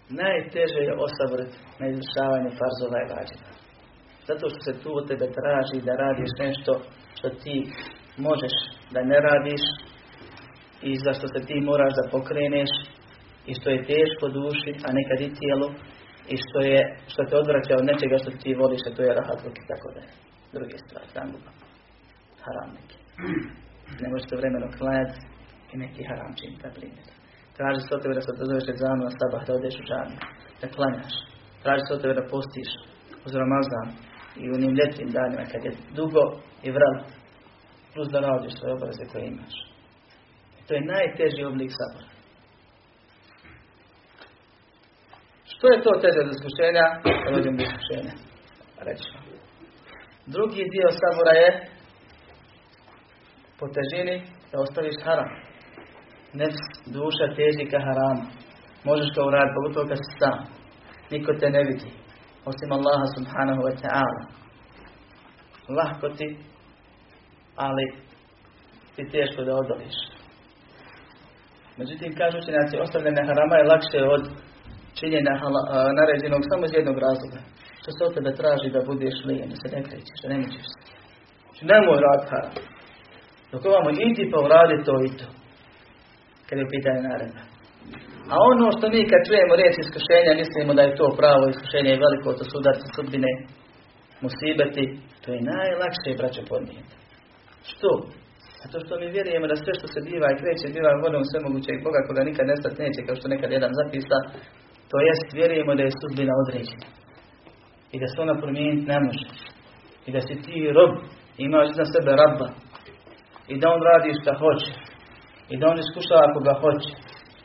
[0.09, 3.51] Najteže je osaboriti na izvršavanje farzova i vađiva.
[4.27, 6.71] Zato što se tu od tebe traži da radiš nešto
[7.17, 7.55] što ti
[8.17, 8.55] možeš
[8.93, 9.63] da ne radiš
[10.81, 12.71] i za što se ti moraš da pokreneš
[13.49, 15.69] i što je teško duši, a nekad i tijelu
[16.33, 16.81] i što, je,
[17.11, 19.99] što te odvraća od nečega što ti voliš, a to je rahatluk i tako da
[20.05, 20.11] je.
[20.55, 21.35] Druge stvari, tamo
[22.45, 22.97] haram neki.
[24.01, 25.19] Ne možeš se vremeno klanjati
[25.73, 27.07] i neki haram čin, na primjer.
[27.57, 30.21] Traži se od tebe da se odazoveš egzamenu na sabah, da odeš u džamiju,
[30.61, 31.15] da klanjaš.
[31.63, 32.69] Traži se od tebe da postiš
[33.25, 33.87] uz Ramazan,
[34.41, 36.23] i u onim ljetnim danima kad je dugo
[36.63, 36.99] i vrlo,
[37.93, 39.55] plus da radiš svoje obaveze koje imaš.
[40.67, 42.14] To je najteži oblik sabora.
[45.65, 46.85] Što je to teže od iskušenja?
[47.33, 48.13] Dođem do iskušenja.
[50.35, 51.49] Drugi dio sabora je
[53.59, 54.15] po težini
[54.51, 55.29] da ostaviš haram.
[56.39, 56.63] Nefs,
[56.95, 58.23] duša teži ka haramu.
[58.89, 60.37] Možeš to uraditi, pogotovo kad si sam.
[61.11, 61.89] Niko te ne vidi.
[62.49, 64.21] Osim Allaha subhanahu wa ta'ala.
[65.77, 66.27] Lahko ti,
[67.55, 67.85] ali
[68.95, 69.97] ti teško da odoliš.
[71.77, 74.44] Međutim, kažu učenjaci, ostavljene harama je lakše od
[74.99, 75.33] činjenja
[75.99, 77.39] naređenog samo iz jednog razloga.
[77.79, 80.65] Što se od tebe traži da budeš lijen, da se ne krećeš, da ne mučiš
[80.71, 80.79] se.
[81.43, 82.55] Znači, nemoj rad haram.
[83.51, 85.27] Dok ovamo idi pa uradi to i to.
[86.47, 87.43] Kad je pitanje naredba.
[88.33, 92.01] A ono što mi kad čujemo riječ iskušenja, mislimo da je to pravo iskušenje i
[92.03, 93.31] veliko, to su udarci sudbine,
[94.25, 94.85] musibeti,
[95.21, 96.95] to je najlakše, braćo, podnijeti.
[97.71, 97.89] Što?
[98.61, 101.71] Zato što mi vjerujemo da sve što se biva i kreće, biva vodom sve moguće
[101.73, 104.17] i Boga koga nikad nestati neće, kao što nekad jedan zapisa,
[104.95, 106.87] to jest vjerujemo da je sudbina određena.
[107.93, 109.27] I da se ona promijeniti ne može.
[110.07, 110.93] I da si ti rob,
[111.47, 112.47] imaš za sebe rabba.
[113.51, 114.71] I da on radi što hoće.
[115.51, 116.91] I da on iskušava ako ga hoće.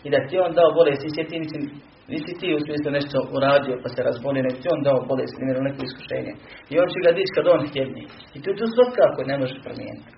[0.04, 1.62] I da ti on dao bolest, i sjeti, mislim,
[2.12, 5.66] nisi ti u smislu nešto uradio pa se razboli, nego ti on dao bolest, ili
[5.66, 6.32] neko iskušenje.
[6.72, 8.04] I on će ga dići kad on htjedni.
[8.36, 10.10] I tu tu svakako ne može promijeniti.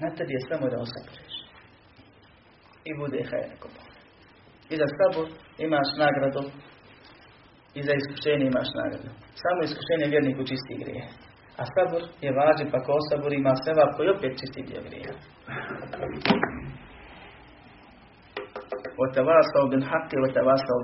[0.00, 1.34] Na tebi je samo da osabriš.
[2.88, 3.68] I bude hajde ko
[4.72, 5.26] i za sabor
[5.66, 6.42] imaš nagradu
[7.78, 9.08] i za iskušenje imaš nagradu.
[9.42, 11.04] Samo iskušenje vjerniku čisti grije.
[11.60, 15.10] A sabor je vađen, pa ko sabor ima seba koji opet čisti dio grije.
[19.72, 20.16] Bin haki,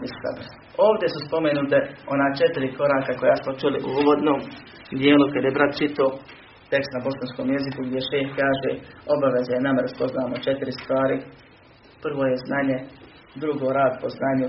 [0.03, 0.45] bin sabr.
[0.89, 1.79] Ovdje su spomenute
[2.15, 4.39] ona četiri koraka koja smo čuli u uvodnom
[5.01, 6.05] dijelu kada je brat čito
[6.73, 8.71] tekst na bosanskom jeziku gdje šeh kaže
[9.15, 11.19] obaveza je nama spoznamo četiri stvari.
[12.05, 12.79] Prvo je znanje,
[13.43, 14.49] drugo rad po znanju,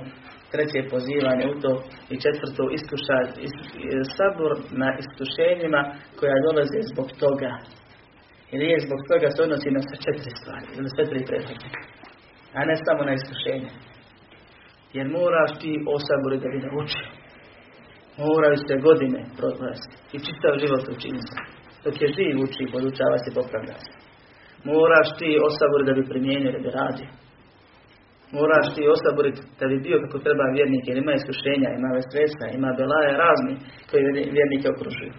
[0.52, 1.72] treće je pozivanje u to
[2.13, 3.26] i četvrto iskušaj,
[4.15, 5.82] sabor na iskušenjima
[6.19, 7.52] koja dolaze zbog toga.
[8.54, 11.69] Ili je zbog toga se odnosi na sve četiri stvari, ili sve tri prethodne.
[12.58, 13.72] A ne samo na iskušenje.
[14.98, 17.08] Jer moraš ti o saboru da bi naučio.
[18.22, 21.34] Moraju se godine prolaziti i čitav život učiniti.
[21.84, 23.91] Dok je živ uči, podučava se, popravlja se.
[24.72, 27.08] Moraš ti osaboriti da bi primijenio, da bi radio.
[28.38, 32.69] Moraš ti osaboriti da bi bio kako treba vjernik, jer ima iskušenja, ima stresa, ima
[32.80, 33.56] belaje razni
[33.89, 34.02] koji
[34.38, 35.13] vjernike okružuju.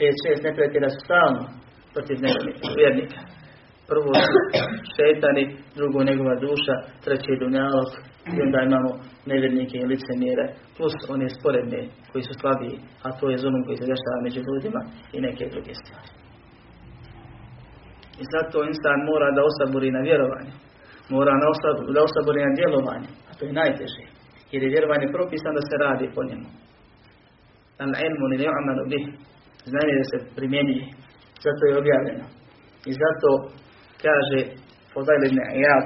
[0.00, 1.42] 5-6 neprijatelja su stalno
[1.94, 2.16] protiv
[2.80, 3.20] vjernika.
[3.90, 4.10] Prvo
[4.94, 5.44] šetani,
[5.78, 7.90] drugo njegova duša, treći dunjalog,
[8.34, 8.90] i onda imamo
[9.30, 11.80] nevjernike i licemjere, plus one sporedne
[12.10, 14.80] koji su slabiji, a to je zulum koji se dešava među ljudima
[15.16, 16.10] i neke druge stvari.
[18.22, 20.52] I zato insan mora da osaburi na vjerovanje.
[21.14, 21.32] Mora
[21.94, 24.04] da osaburi na djelovanje, a to je najteže.
[24.52, 26.48] Jer je vjerovanje propisano da se radi po njemu.
[27.82, 29.06] Al ilmu ni ni'malu bih.
[29.70, 30.86] Znanje da se primjenjuje.
[31.44, 32.26] Zato je objavljeno.
[32.90, 33.30] I zato
[34.04, 34.40] kaže
[34.92, 35.84] Fodajl ibn Iyad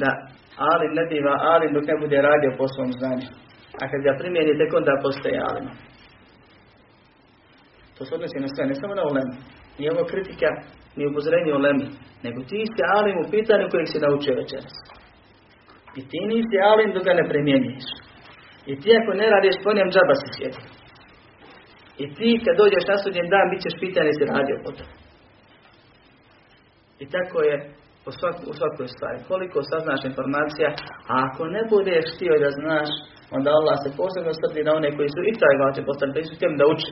[0.00, 0.10] da
[0.70, 3.28] ali ne biva alim dok ne bude radio po svom znanju.
[3.80, 5.68] A kad ga primijeni, tek onda postaje alim.
[7.96, 9.34] To se odnosi na sve, ne samo na ulemu.
[9.78, 10.48] Nije ovo kritika,
[10.96, 11.86] ni upozorenje ulemi.
[12.24, 14.74] Nego ti si alim u pitanju kojeg si naučio večeras.
[15.98, 17.86] I ti nisi alim dok ga ne primjenjuješ.
[18.70, 20.62] I ti ako ne radiš po njem, džaba si sjeti.
[22.02, 24.94] I ti kad dođeš na sudnjen dan, bit ćeš pitan si radio po tome.
[27.02, 27.56] I tako je
[28.08, 28.10] u,
[28.50, 29.18] u svakoj stvari.
[29.30, 30.68] Koliko saznaš informacija,
[31.10, 32.88] a ako ne budeš htio da znaš,
[33.36, 36.60] onda Allah se posebno srdi na one koji su i taj vaće postavili, su htjeli
[36.60, 36.90] da uči,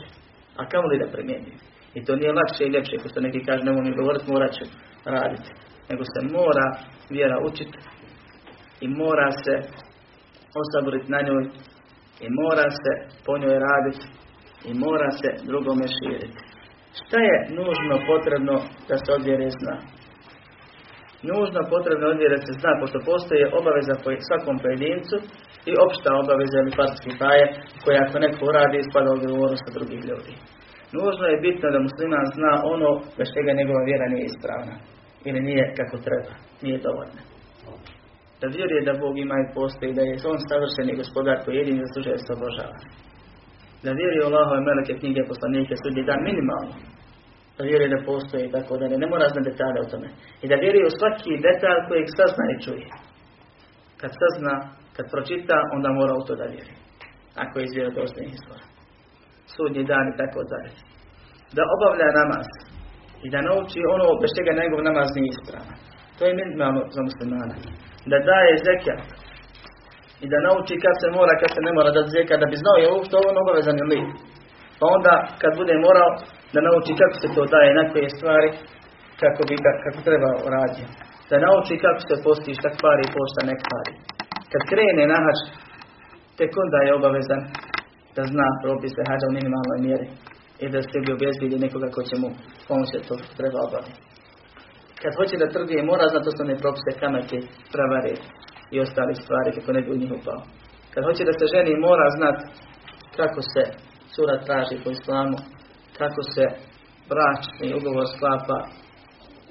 [0.60, 1.52] a kamo li da primijeni.
[1.94, 4.64] I to nije lakše i ljepše, ako što neki kaže, nemoj mi govoriti, morat ću
[5.16, 5.50] raditi.
[5.90, 6.66] Nego se mora
[7.14, 7.78] vjera učiti
[8.84, 9.54] i mora se
[10.60, 11.44] osaboriti na njoj
[12.24, 12.92] i mora se
[13.26, 14.04] po njoj raditi
[14.68, 16.40] i mora se drugome širiti.
[16.98, 18.54] Šta je nužno potrebno
[18.88, 19.76] da se odvjere zna?
[21.28, 25.16] nužno potrebno odvjere se zna, pošto postoje obaveza po svakom pojedincu
[25.70, 27.12] i opšta obaveza ili partijski
[27.84, 30.32] koja ako neko uradi ispada odgovornost drugih ljudi.
[30.96, 34.74] Nužno je bitno da musliman zna ono bez čega njegova vjera nije ispravna
[35.28, 36.32] ili nije kako treba,
[36.64, 37.22] nije dovoljna.
[38.40, 42.18] Da vjeruje da Bog ima i postoji, da je on savršeni gospodar koji jedini zaslužuje
[42.18, 42.78] se obožava.
[43.84, 46.74] Da vjeruje Allahove meleke knjige poslanike sudi dan minimalno,
[47.56, 48.96] da vjeruje da postoji tako dalje.
[49.02, 50.08] Ne mora znati detalje o tome.
[50.42, 52.88] I da vjeruje u svaki detalj kojeg sazna i čuje.
[54.00, 54.54] Kad sazna,
[54.96, 56.78] kad pročita, onda mora u to da vjeruje.
[57.42, 58.64] Ako je iz vjerodostojnih izvora.
[59.54, 60.72] Sudnji dan i tako dalje.
[61.56, 62.46] Da obavlja namaz
[63.24, 65.76] i da nauči ono bez čega njegov namaz nije ispravan.
[66.16, 67.54] To je minimalno za muslimana.
[68.10, 69.02] Da daje zekijat
[70.24, 72.76] i da nauči kad se mora, kad se ne mora da zekijat, da bi znao
[72.80, 74.00] je uopšte ovo obavezan ili
[74.78, 76.10] Pa onda kad bude morao
[76.54, 78.48] da nauči kako se to daje na koje stvari,
[79.22, 80.84] kako bi kako treba raditi.
[81.30, 83.92] Da nauči kako se posti šta kvari pošta ne kvari.
[84.52, 85.40] Kad krene na hač,
[86.38, 87.42] tek onda je obavezan
[88.16, 90.06] da zna propise hađa u minimalnoj mjeri
[90.64, 92.28] i da se bi obezbili nekoga ko će mu
[92.68, 94.00] pomoći to treba obaviti.
[95.02, 97.36] Kad hoće da trguje, mora znati osnovne propise kamate,
[97.74, 98.14] pravare
[98.74, 100.40] i ostale stvari kako ne bi u njih upao.
[100.92, 102.42] Kad hoće da se ženi, mora znati
[103.18, 103.62] kako se
[104.14, 105.36] sura traži po islamu,
[105.98, 106.44] kako se
[107.10, 108.58] bračni ugovor sklapa,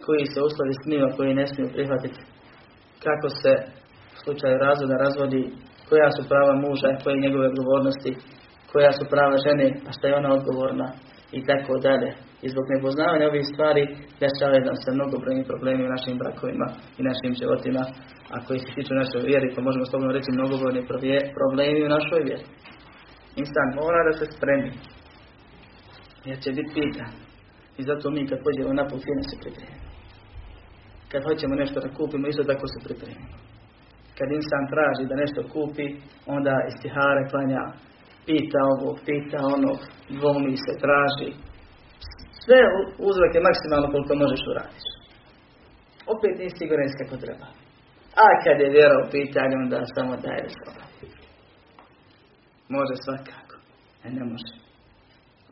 [0.05, 2.22] koji se uslovi smiju, koji ne smiju prihvatiti,
[3.05, 3.53] kako se
[4.16, 5.41] u slučaju razvoda razvodi,
[5.89, 8.12] koja su prava muža, koje je njegove odgovornosti,
[8.72, 10.88] koja su prava žene, a šta je ona odgovorna
[11.38, 12.09] i tako dalje.
[12.45, 13.84] I zbog nepoznavanja ovih stvari
[14.24, 16.67] dešavaju nam se mnogobrojni problemi u našim brakovima
[16.99, 17.84] i našim životima,
[18.34, 20.88] a koji se tiču naše vjeri, pa možemo slobodno reći mnogobrojni
[21.39, 22.45] problemi u našoj vjeri.
[23.41, 24.72] Insan mora da se spremi,
[26.28, 27.11] jer će biti pitan.
[27.80, 29.01] I zato mi kad pođemo na put,
[29.32, 29.88] se pripremimo.
[31.11, 33.36] Kad hoćemo nešto da kupimo, isto tako se pripremimo.
[34.17, 35.88] Kad insan traži da nešto kupi,
[36.36, 37.63] onda istihare klanja,
[38.30, 39.71] pita ovo, pita ono,
[40.17, 41.32] dvomi se, traži.
[42.43, 42.59] Sve
[43.09, 44.89] uzroke maksimalno koliko možeš uraditi.
[46.13, 47.47] Opet nisi siguran kako treba.
[48.23, 50.71] A kad je vjera u pitanju, onda samo daje da
[52.75, 53.55] Može svakako.
[54.05, 54.53] E ne može.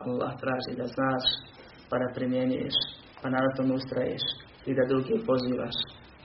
[0.05, 1.25] Allah traži da znaš,
[1.89, 2.77] pa da primjenjuješ,
[3.21, 4.25] pa na tom ustraješ
[4.69, 5.77] i da drugi pozivaš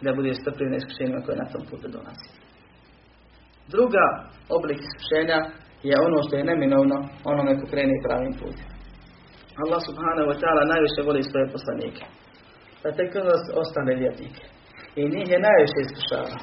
[0.05, 2.28] da budeš strpljiv na iskušenjima koje na tom putu dolazi.
[3.74, 4.05] Druga
[4.57, 5.38] oblik iskušenja
[5.89, 6.97] je ono što je neminovno
[7.33, 8.68] onome ko krene pravim putem.
[9.62, 12.05] Allah subhanahu wa ta'ala najviše voli svoje poslanike.
[12.83, 13.11] Pa tek
[13.62, 14.45] ostane vjetnike.
[15.01, 16.37] I njih je najviše iskušava.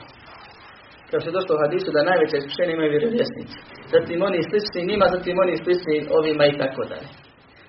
[1.10, 3.58] Kao što je došlo u hadisu da najveće iskušenje imaju vjerovjesnici.
[3.94, 7.10] Zatim oni slični njima, zatim oni slični ovima i tako dalje.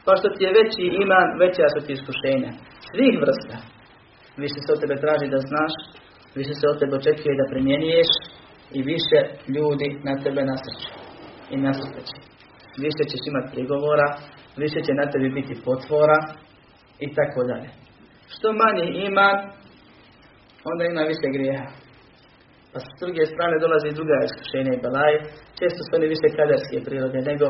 [0.05, 2.51] Pa što ti je veći iman, veća su ti iskušenja.
[2.91, 3.57] Svih vrsta.
[4.43, 5.75] Više se od tebe traži da znaš,
[6.39, 8.11] više se od tebe očekuje da primjenjuješ
[8.79, 9.19] i više
[9.57, 11.00] ljudi na tebe nasrću
[11.55, 12.17] i nasrću.
[12.85, 14.09] Više ćeš imati prigovora,
[14.63, 16.19] više će na tebi biti potvora
[17.05, 17.69] i tako dalje.
[18.35, 19.37] Što manji iman,
[20.71, 21.69] onda ima više grijeha.
[22.73, 25.19] Pa s druge strane dolazi druga iskušenja i balaje.
[25.59, 27.47] Često su oni više kadarske prirode nego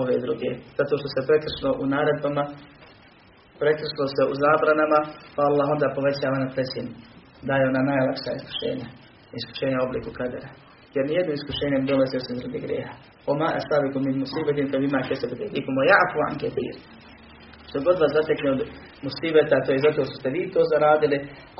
[0.00, 0.50] ove druge.
[0.78, 2.44] Zato što se prekršilo u naredbama,
[3.62, 5.00] prekršilo se u zabranama,
[5.34, 6.90] pa Allah onda povećava na trećinu.
[7.48, 8.86] Daje ona najlakša iskušenja.
[9.38, 10.50] Iskušenja u obliku kadera.
[10.94, 12.94] Jer nijedno iskušenje ne dolazi osim druge greha.
[13.32, 16.74] Oma astavikum min musibetin fa bima kasabat aydikum wa ya'fu an kathir.
[17.68, 18.60] Što god vas zatekne od
[19.06, 21.16] musibeta, to je zato što ste vi to zaradili,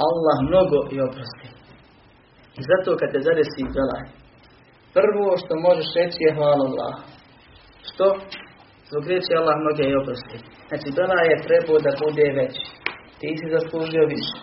[0.08, 1.48] Allah mnogo i oprosti.
[2.58, 4.04] I zato kad te zadesi belaj,
[4.96, 6.94] prvo što možeš reći je hvala Allah.
[7.88, 8.06] Što?
[8.90, 10.38] Zbog riječi Allah mnoge i oprosti.
[10.68, 12.64] Znači belaj je trebao da bude veći.
[13.18, 14.36] Ti si zaslužio više.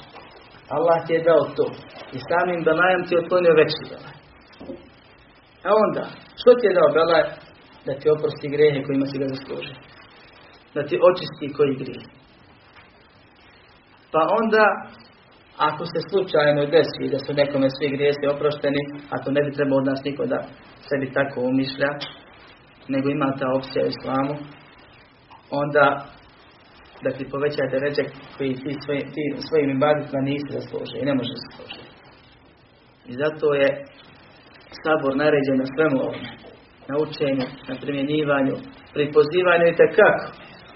[0.76, 1.66] Allah ti je dao to.
[2.16, 4.17] I samim belajem ti je otklonio veći belaj.
[5.68, 6.04] A onda,
[6.40, 7.24] što ti je dao belaj?
[7.86, 9.78] Da ti oprosti grehe kojima si ga zaslužio.
[10.76, 12.04] Da ti očisti koji grije.
[14.14, 14.66] Pa onda
[15.58, 18.82] ako se slučajno desi da su nekome svi grijesi oprošteni,
[19.14, 20.40] a to ne bi trebao od nas niko da
[20.88, 21.92] sebi tako umišlja,
[22.94, 24.34] nego ima ta opcija u islamu,
[25.62, 25.86] onda
[27.04, 28.04] da ti povećate ređe
[28.38, 31.90] koji ti, svoj, ti svojim imbaditima nisi zaslužio i ne može zaslužiti.
[33.10, 33.68] I zato je
[34.84, 36.32] sabor naređen na svemu ovome.
[36.90, 38.56] Na učenju, na primjenjivanju,
[38.94, 40.28] pri pozivanju i kako.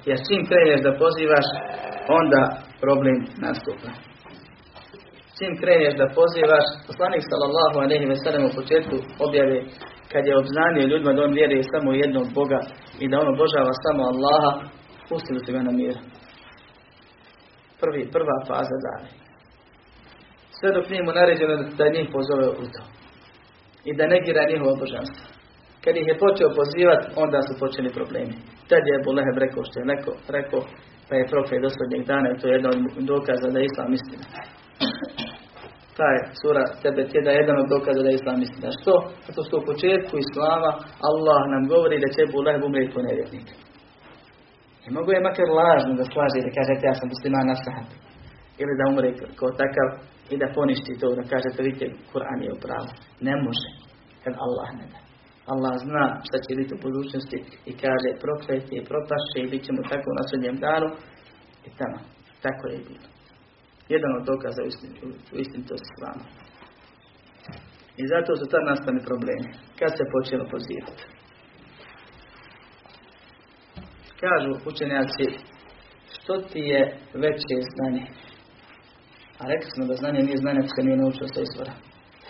[0.08, 1.48] Jer čim kreneš da pozivaš,
[2.20, 2.42] onda
[2.84, 3.92] problem nastupa
[5.42, 8.96] čim kreneš da pozivaš, poslanik sallallahu alejhi ve sellem u početku
[9.28, 9.58] objave
[10.12, 12.62] kad je obznanio ljudima da on vjeruje samo jednog Boga
[13.04, 14.52] i da on obožava samo Allaha,
[15.10, 15.96] pustili su ga na mir.
[17.82, 19.10] Prvi, prva faza dane.
[20.58, 22.84] Sve dok nije mu naređeno da njih pozove u to.
[23.90, 25.26] I da negira njihovo božanstvo.
[25.84, 28.36] Kad ih je počeo pozivati, onda su počeli problemi.
[28.70, 30.62] Tad je Ebu Leheb rekao što je rekao, rekao
[31.08, 31.70] pa je profet do
[32.12, 34.26] dana i to je jedan od dokaza da je islam istina
[36.02, 38.70] taj sura tebe je da jedan od dokaza da je islam istina.
[38.80, 38.94] Što?
[39.28, 40.72] Zato što u početku islama
[41.10, 43.48] Allah nam govori da će Buleh umreti ko nevjernik.
[44.88, 47.56] I mogu je makar lažno da slaže da kažete ja sam musliman na.
[48.62, 49.10] Ili da umre
[49.40, 49.88] kao takav
[50.34, 52.92] i da poništi to, da kažete vidite Kur'an je u pravu.
[53.28, 53.70] Ne može
[54.24, 55.00] kad Allah ne da.
[55.54, 57.38] Allah zna šta će biti u budućnosti
[57.70, 60.90] i kaže prokleti i propašće i bit ćemo tako na sudnjem danu
[61.68, 62.00] i tamo.
[62.46, 63.08] Tako je bilo.
[63.94, 64.62] Jedan od dokaza
[65.34, 66.26] u istin, to s vama.
[68.02, 69.50] I zato su tad nastane problemi.
[69.80, 71.04] Kad se počelo pozivati?
[74.24, 75.28] Kažu učenjaci,
[76.14, 76.82] što ti je
[77.14, 78.06] veće znanje?
[79.42, 81.74] A rekli smo da znanje nije znanje ako nije naučio sa izvora.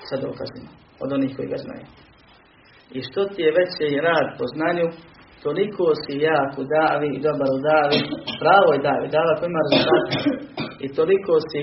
[0.10, 0.70] Sa dokazima.
[1.04, 1.86] Od onih koji ga znaju.
[2.98, 4.88] I što ti je veće i rad po znanju,
[5.46, 8.00] toliko si jak u davi i dobar u davi,
[8.44, 10.08] pravo je davi, dava koja ima rezultat.
[10.86, 11.62] I toliko si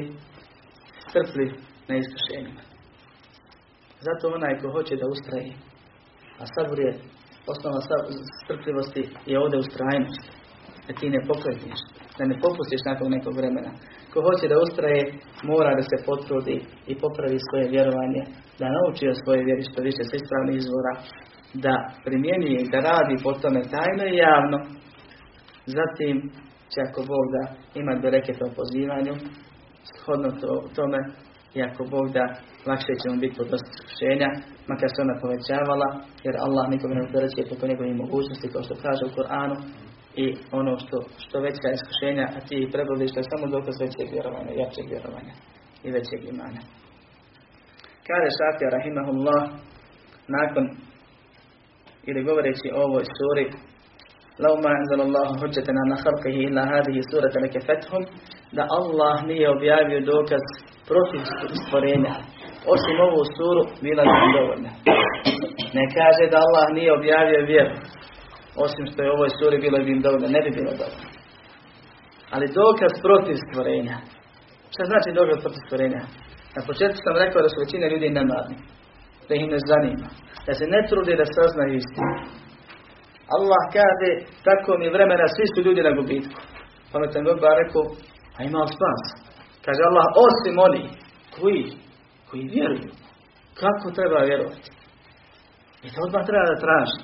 [1.07, 1.47] strpli
[1.89, 2.63] na iskušenjima.
[4.07, 5.53] Zato onaj ko hoće da ustraji,
[6.41, 6.93] a sabur je
[7.53, 7.81] osnova
[8.43, 10.23] strpljivosti je ovdje ustrajnost.
[10.87, 11.81] Da ti ne pokretniš,
[12.19, 13.71] da ne popustiš nakon nekog vremena.
[14.13, 15.03] Ko hoće da ustraje,
[15.51, 16.57] mora da se potrudi
[16.91, 18.23] i popravi svoje vjerovanje,
[18.61, 20.95] da nauči o svoje vjeri što više s ispravnih izvora,
[21.65, 21.75] da
[22.07, 24.59] primjenjuje i da radi po tome tajno i javno.
[25.77, 26.17] Zatim
[26.73, 27.43] će ako Bog da
[27.81, 29.15] ima bereket o pozivanju,
[29.91, 31.01] shodno to, tome
[31.57, 32.25] i ako Bog da
[32.71, 34.29] lakše ćemo biti pod iskušenja,
[34.71, 35.89] makar se ona povećavala,
[36.25, 39.57] jer Allah nikome ne opterećuje preko njegovih mogućnosti, kao što kaže u Koranu,
[40.18, 42.70] i ono što, što veća iskušenja, a ti ih
[43.10, 45.34] što je samo dokaz većeg vjerovanja, jačeg vjerovanja
[45.86, 46.60] i većeg imana.
[48.08, 49.42] Kaže Šafija Rahimahullah,
[50.38, 50.66] nakon,
[52.10, 53.48] ili govoreći o ovoj suri,
[54.40, 58.06] لو ما أنزل الله حجة على خلقه إلا هذه سورة لكفتهم
[58.58, 60.44] da Allah nije objavio dokaz
[60.88, 61.22] protiv
[61.62, 62.16] stvorenja
[62.74, 64.72] osim ovu suru bila bi dovoljna
[65.78, 67.76] ne kaže da Allah nije objavio vjeru
[68.67, 71.09] osim što je ovoj suri bilo bi im dovoljno ne bi bilo dovoljno
[72.35, 73.97] ali dokaz protiv stvorenja
[74.73, 76.03] šta znači dokaz protiv stvorenja
[76.57, 78.57] na početku sam rekao da su većina ljudi nemarni
[79.29, 80.09] da ih ne zanima
[80.47, 82.15] da se ne trude da saznaju istinu
[83.37, 84.11] Allah kaže,
[84.49, 86.41] tako mi vremena, svi su ljudi na gubitku.
[86.93, 87.83] Pametan God ba rekao,
[88.37, 89.03] a ima spas.
[89.65, 90.85] Kaže Allah, osim oni
[91.37, 91.65] koji,
[92.29, 92.91] koji vjeruju.
[93.61, 94.71] Kako treba vjerovati?
[95.85, 97.01] I to odmah treba da traži.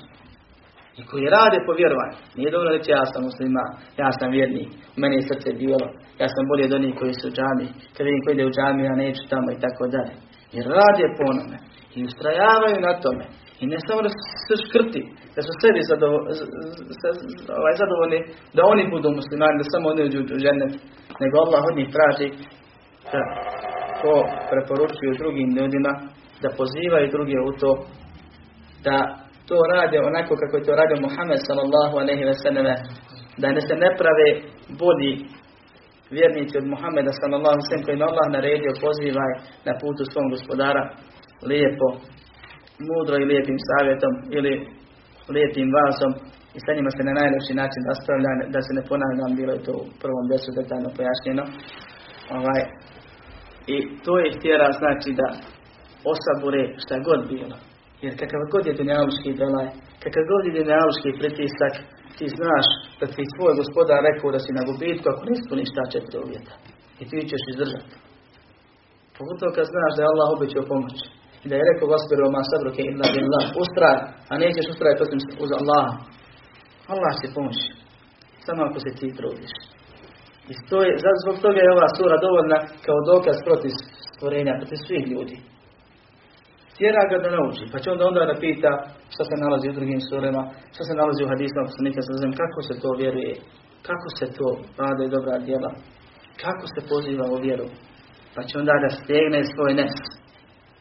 [0.99, 2.17] I koji rade po vjerovanju.
[2.37, 3.63] Nije dobro reći ja sam muslima,
[4.01, 5.87] ja sam vjernik, u meni je srce bijelo,
[6.21, 8.87] ja sam bolje od onih koji su u džami, kad vidim koji ide u džami,
[8.89, 10.13] ja neću tamo i tako dalje.
[10.55, 11.57] Jer rade po onome
[11.95, 13.25] i ustrajavaju na tome.
[13.61, 14.09] I ne samo da
[14.47, 15.01] su škrti,
[15.35, 15.79] da su sebi
[17.59, 18.19] ovaj, zadovoljni,
[18.55, 20.65] da oni budu muslimani, da samo oni uđu u žene,
[21.21, 22.27] nego Allah od njih traži
[23.11, 23.21] da
[24.01, 24.13] to
[24.51, 25.91] preporučuju drugim ljudima,
[26.43, 27.71] da pozivaju druge u to,
[28.87, 28.97] da
[29.47, 32.73] to rade onako kako je to radio Muhammed sallallahu alaihi ve selleme,
[33.41, 34.27] da ne se ne prave
[34.81, 35.13] bolji
[36.17, 39.31] vjernici od Muhammeda sallallahu alaihi koji Allah naredio pozivaj
[39.67, 40.83] na putu svom gospodara
[41.49, 41.87] lijepo
[42.87, 44.53] mudro i lijepim savjetom ili
[45.35, 46.11] lijepim vasom
[46.57, 49.73] i sa njima se na najljepši način raspravlja, da se ne ponavljam, bilo je to
[49.83, 51.43] u prvom desu detaljno pojašnjeno.
[52.37, 52.61] Ovaj,
[53.73, 53.75] I
[54.05, 55.27] to je htjera znači da
[56.13, 57.55] osabure šta god bilo.
[58.05, 59.67] Jer kakav god je dunjaluški belaj,
[60.03, 61.73] kakav god je dunjaluški pritisak,
[62.17, 62.67] ti znaš
[62.99, 66.53] da ti svoj gospodar rekao da si na gubitku ako ne ispuniš ta četiri uvjeta.
[67.01, 67.93] I ti ćeš izdržati.
[69.17, 70.97] Pogotovo kad znaš da je Allah obećao pomoć
[71.43, 73.97] i da je rekao vasbiru ma sabruke illa billah, ustraj,
[74.31, 75.01] a nećeš ustrajati
[75.45, 75.87] uz Allah.
[76.93, 77.65] Allah će pomoći,
[78.45, 79.53] samo ako se ti trudiš.
[80.51, 80.53] I
[81.23, 83.71] zbog toga je ova sura dovoljna kao dokaz protiv
[84.13, 85.37] stvorenja, protiv svih ljudi.
[86.77, 88.71] Tjera ga da nauči, pa će onda onda da pita
[89.13, 92.11] što se nalazi u drugim surama, što se nalazi u hadisma poslanika sa
[92.41, 93.33] kako se to vjeruje,
[93.87, 94.47] kako se to
[94.81, 95.71] rade dobra djela,
[96.43, 97.67] kako se poziva u vjeru.
[98.35, 99.95] Pa će onda da stegne svoj nes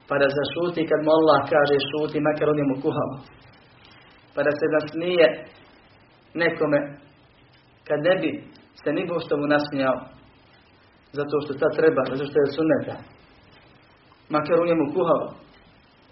[0.08, 2.76] pa da zašuti kad mu Allah kaže šuti, makar on je mu.
[4.34, 5.26] Pa da se nasmije
[6.42, 6.78] nekome
[7.88, 8.30] kad ne bi
[8.82, 9.98] se ni što mu nasmijao
[11.18, 12.96] zato što ta treba, zato što je sunneta.
[14.34, 15.43] Makar on je mu kuhao.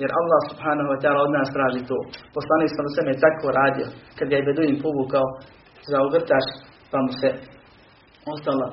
[0.01, 1.99] Jer Allah subhanahu wa ta'ala od nas traži to.
[2.37, 3.87] Poslanik sam se je tako radio.
[4.17, 5.27] Kad ga je Beduin povukao
[5.91, 6.47] za uvrtač,
[6.91, 7.29] pa mu se
[8.33, 8.69] ostala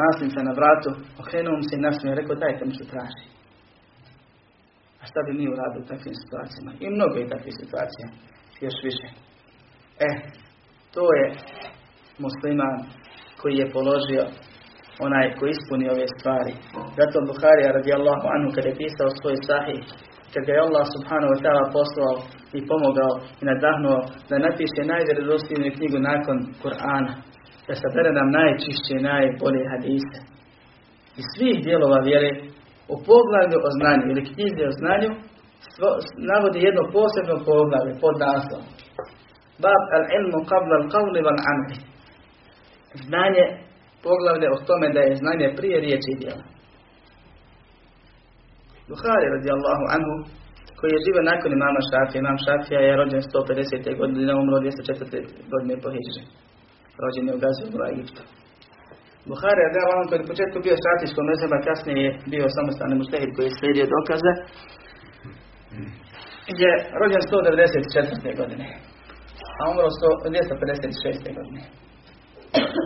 [0.00, 0.90] masnica na vratu,
[1.22, 3.26] okrenuo mu se i nasmio, rekao dajte mu što traži
[5.08, 6.70] šta bi mi uradili u takvim situacijama?
[6.84, 8.06] I mnogo je takvih situacija,
[8.64, 9.08] još više.
[10.08, 10.10] E,
[10.94, 11.26] to je
[12.24, 12.76] musliman
[13.40, 14.24] koji je položio
[15.06, 16.52] onaj koji ispuni ove stvari.
[16.98, 19.82] Zato Buharija radijallahu anhu kada je pisao svoj sahih,
[20.36, 22.14] kad ga je Allah subhanahu wa ta'ala poslao
[22.56, 27.12] i pomogao i nadahnuo da napiše najvjerodostojniju knjigu nakon Kur'ana,
[27.66, 30.18] da sabere nam najčišće i najbolje hadise.
[31.20, 32.30] I svih dijelova vjere
[32.92, 35.10] u poglavlju o znanju ili knjizi o znanju
[36.30, 38.66] navodi jedno posebno poglavlje pod naslovom.
[39.62, 41.78] Bab al-ilmu qabla al-qavli wal-amri.
[43.06, 43.44] Znanje
[44.06, 46.44] poglavlje o tome da je znanje prije riječi i djela.
[48.90, 50.14] Buhari radijallahu anhu
[50.78, 52.18] koji je živio nakon imama Šafija.
[52.20, 53.98] Imam Šafija je rođen 150.
[54.00, 55.52] godine, umro 204.
[55.52, 56.22] godine po Hidži.
[57.02, 58.22] Rođen je u Gazi u Egiptu.
[59.30, 63.46] Buhari je dao koji je početku bio stratijskom mezheba, kasnije je bio samostalni muštehid koji
[63.46, 64.32] je slijedio dokaze.
[66.62, 68.40] Je rođen 194.
[68.40, 68.66] godine,
[69.60, 71.36] a umro 256.
[71.38, 71.60] godine.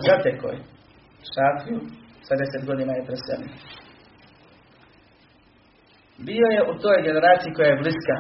[0.07, 0.59] Zateko je
[1.33, 1.79] Šafiju,
[2.27, 3.55] sa 10 godina je preselio.
[6.29, 8.16] Bio je u toj generaciji koja je bliska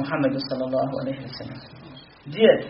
[0.00, 1.60] Muhammedu sallallahu alaihi wa sallam.
[2.34, 2.60] Djed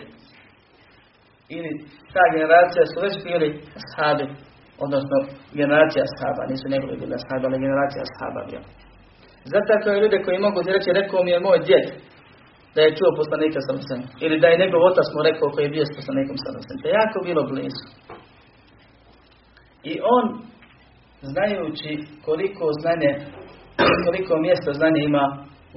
[1.57, 1.71] ili
[2.13, 3.49] ta generacija su već bili
[3.79, 4.25] ashabi,
[4.85, 5.17] odnosno
[5.61, 8.67] generacija ashaba, nisu njegovi bili ashabi, ali generacija ashaba bila.
[9.53, 11.85] Zato kao ljude koji mogu ti reći, rekao mi je moj djed,
[12.75, 13.77] da je čuo poslanika sam
[14.25, 16.99] ili da je njegov otac mu rekao koji je bio s poslanikom sam To je
[17.01, 17.85] jako bilo blizu.
[19.91, 20.25] I on,
[21.33, 21.91] znajući
[22.25, 23.11] koliko znanje
[24.05, 25.25] koliko mjesto znanje ima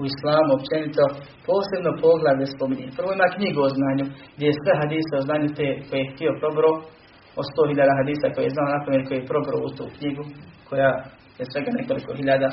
[0.00, 1.05] u islamu općenito,
[1.48, 2.86] posebno poglavlje spominje.
[2.98, 6.30] Prvo ima knjigu o znanju, gdje je sve hadise o znanju te koje je htio
[6.40, 6.70] probro,
[7.40, 10.24] o sto hiljada hadisa koje je znao napomenu koji je probro u tu knjigu,
[10.68, 10.90] koja
[11.38, 12.48] je svega nekoliko hiljada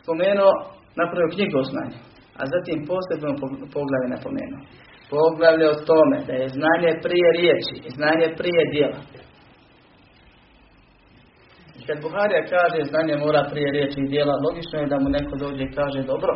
[0.00, 0.52] spomenuo,
[1.00, 1.98] napravio knjigu o znanju.
[2.40, 3.30] A zatim posebno
[3.76, 4.62] poglavlje napomenuo.
[5.14, 9.00] Poglavlje o tome da je znanje prije riječi znanje prije dijela.
[11.86, 15.62] Kad Buharija kaže znanje mora prije riječi i dijela, logično je da mu neko dođe
[15.64, 16.32] i kaže dobro,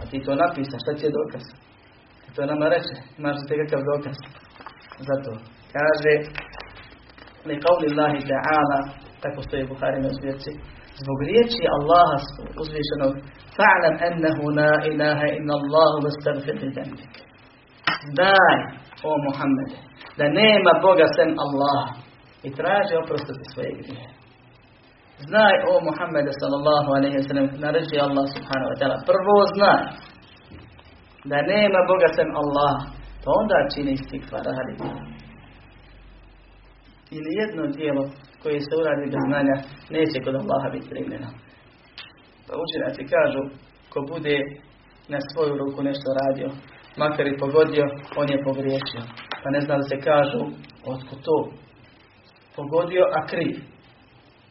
[0.00, 1.44] a ti to napisa, šta će dokaz?
[2.34, 4.16] To nama reče, imaš li kakav dokaz?
[5.08, 5.30] Zato
[5.74, 6.14] kaže
[7.46, 8.78] li qavli Allahi ta'ala,
[9.22, 10.52] tako stoji Buhari na zbirci,
[11.02, 12.16] zbog riječi Allaha
[12.62, 13.14] uzvišenog
[13.58, 16.70] fa'lam ennehu la ilaha inna Allahu vastagfir li.
[18.20, 18.58] Daj,
[19.08, 19.78] o Muhammede,
[20.18, 21.82] da nema Boga sem Allah
[22.46, 24.21] i traži oprostiti svoje grije.
[25.26, 28.96] Znaj o Muhammede sallallahu alaihi wa sallam, naređi Allah subhanahu wa ta'ala.
[29.10, 29.82] Prvo znaj
[31.30, 32.74] da nema Boga sem Allah,
[33.22, 34.74] pa onda čini istikvar, radi
[37.16, 38.04] Ili jedno dijelo
[38.42, 39.56] koje se uradi bez znanja,
[39.94, 41.28] neće kod Allaha biti primljeno.
[42.46, 43.42] Pa učenjaci kažu,
[43.92, 44.36] ko bude
[45.12, 46.48] na svoju ruku nešto radio,
[46.96, 47.84] makar i pogodio,
[48.20, 49.02] on je pogriješio.
[49.42, 50.40] Pa ne znam da se kažu,
[50.92, 51.38] otko to?
[52.56, 53.71] Pogodio, a kriv.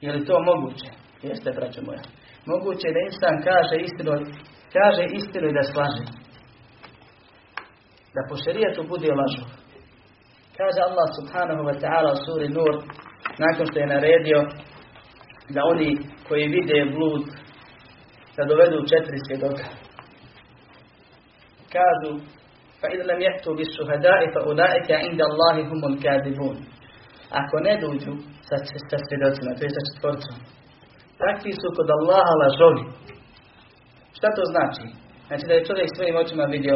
[0.02, 0.90] Je li to moguće?
[1.22, 2.04] Jeste, braćo moja.
[2.46, 4.12] Moguće da insan kaže istinu,
[4.74, 6.06] kaže istinu i da slaže.
[8.16, 9.46] Da po šerijetu bude lažu.
[10.58, 12.74] Kaže Allah subhanahu wa ta'ala u suri Nur,
[13.44, 14.40] nakon što je naredio
[15.50, 15.98] da oni
[16.28, 17.24] koji vide blud,
[18.38, 19.66] da dovedu četiri svjedoka.
[21.76, 22.12] Kažu,
[22.80, 26.58] fa idh lam jehtu bis šuhadai fa ulaika inda Allahi humul kadibun.
[27.40, 28.14] Ako ne dođu
[28.52, 28.58] sa,
[28.90, 30.36] sa svjedocima, to je sa četvorcom,
[31.24, 32.84] takvi su kod Allaha lažovi.
[34.18, 34.86] Šta to znači?
[35.28, 36.76] Znači da je čovjek svojim očima vidio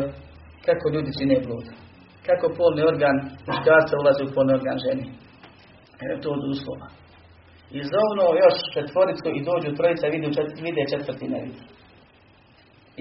[0.67, 1.65] kako ljudi čine blud.
[2.27, 3.17] Kako polni organ
[3.47, 5.05] muškarca ulazi u polni organ ženi.
[5.99, 6.87] Jer je to od uslova.
[7.77, 10.27] I zovno još četvoricu i dođu trojica vidi,
[10.67, 11.61] vide četvrti ne vidi.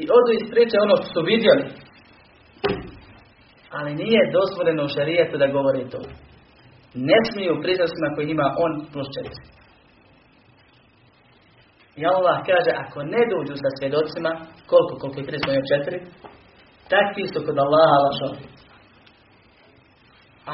[0.00, 1.66] I odu iz priče ono što su vidjeli.
[3.76, 6.00] Ali nije dozvoljeno u šarijetu da govori to
[6.94, 9.44] ne smiju prizracima koji ima on plus četiri.
[12.00, 14.30] I Allah kaže, ako ne dođu sa svjedocima,
[14.70, 15.98] koliko, koliko je prizracima četiri,
[16.92, 18.46] takvi su kod Allaha lažovi.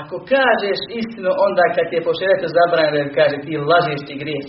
[0.01, 2.13] Ako kažeš istinu onda kad ti je po
[2.57, 4.45] zabranjeno kaže ti lažeš ti grijeh.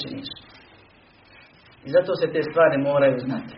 [1.85, 3.55] I zato se te stvari moraju znati.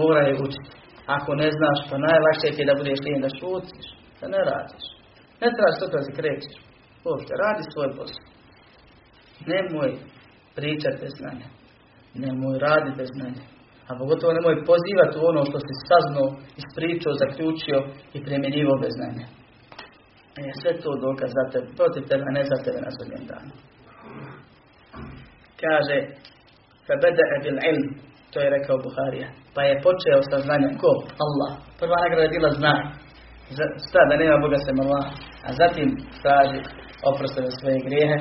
[0.00, 0.70] Moraju učiti.
[1.16, 3.86] Ako ne znaš, pa najlakše ti je da budeš lijen da šutiš,
[4.20, 4.84] da ne radiš.
[5.40, 6.71] Ne trebaš sutra se krećeš.
[7.07, 8.25] Uopšte, radi svoj posao.
[9.51, 9.89] Nemoj
[10.57, 11.47] pričati bez znanja.
[12.23, 13.43] Nemoj raditi bez znanja.
[13.87, 16.27] A pogotovo nemoj pozivati u ono što si saznao,
[16.61, 17.77] ispričao, zaključio
[18.15, 19.25] i primjenjivo bez znanja.
[20.39, 23.53] E, sve to dokaz za tebe, protiv tebe, a ne za tebe na sudnjem danu.
[25.63, 25.97] Kaže,
[26.87, 27.87] فَبَدَأَ بِالْعِلْمِ
[28.31, 29.29] To je rekao Buharija.
[29.55, 30.73] Pa je počeo sa znanjem.
[30.81, 30.91] Ko?
[31.25, 31.51] Allah.
[31.79, 32.89] Prva nagrada je bila znanje.
[33.87, 35.05] Šta da nema Boga sem Allah.
[35.47, 35.87] A zatim
[36.21, 36.59] traži
[37.10, 38.18] oprostio svoje grijehe,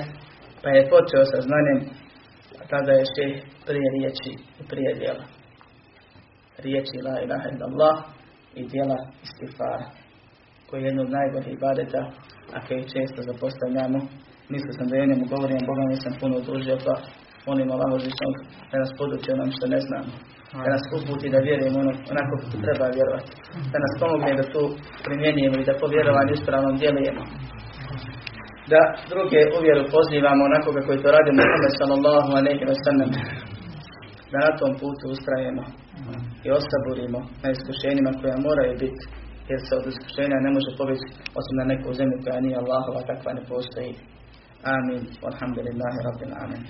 [0.61, 1.79] pa je počeo sa znanjem,
[2.61, 3.25] a tada je še
[3.67, 5.25] prije riječi i prije djela.
[6.65, 7.95] Riječi la ilaha illallah
[8.59, 9.87] i djela istifara,
[10.67, 12.01] koji je jedno od najboljih ibadeta,
[12.55, 13.99] a koji često zapostavljamo.
[14.53, 16.93] Mislio sam da je njemu govorim, Boga nisam puno odužio, pa
[17.47, 18.33] Molim Allah uzvišnog
[18.71, 20.11] da nas poduči onom što ne znamo.
[20.63, 23.31] Da nas uputi da vjerujemo ono, onako kako treba vjerovati.
[23.73, 24.61] Da nas pomogne da to
[25.05, 27.23] primjenjujemo i da po vjerovanju ispravnom djelujemo.
[28.69, 28.81] Da
[29.13, 33.09] druge uvjeru pozivamo onako kako je to radio Muhammed sallallahu alaihi wa sallam.
[34.31, 35.63] Da na tom putu ustrajemo
[36.45, 39.03] i osaburimo na iskušenjima koja moraju biti
[39.49, 41.07] jer se od iskušenja ne može pobjeći
[41.39, 43.91] osim na neku zemlju koja nije Allahova, takva ne postoji.
[44.77, 45.01] Amin.
[45.29, 46.63] Alhamdulillahi Rabbil Amin.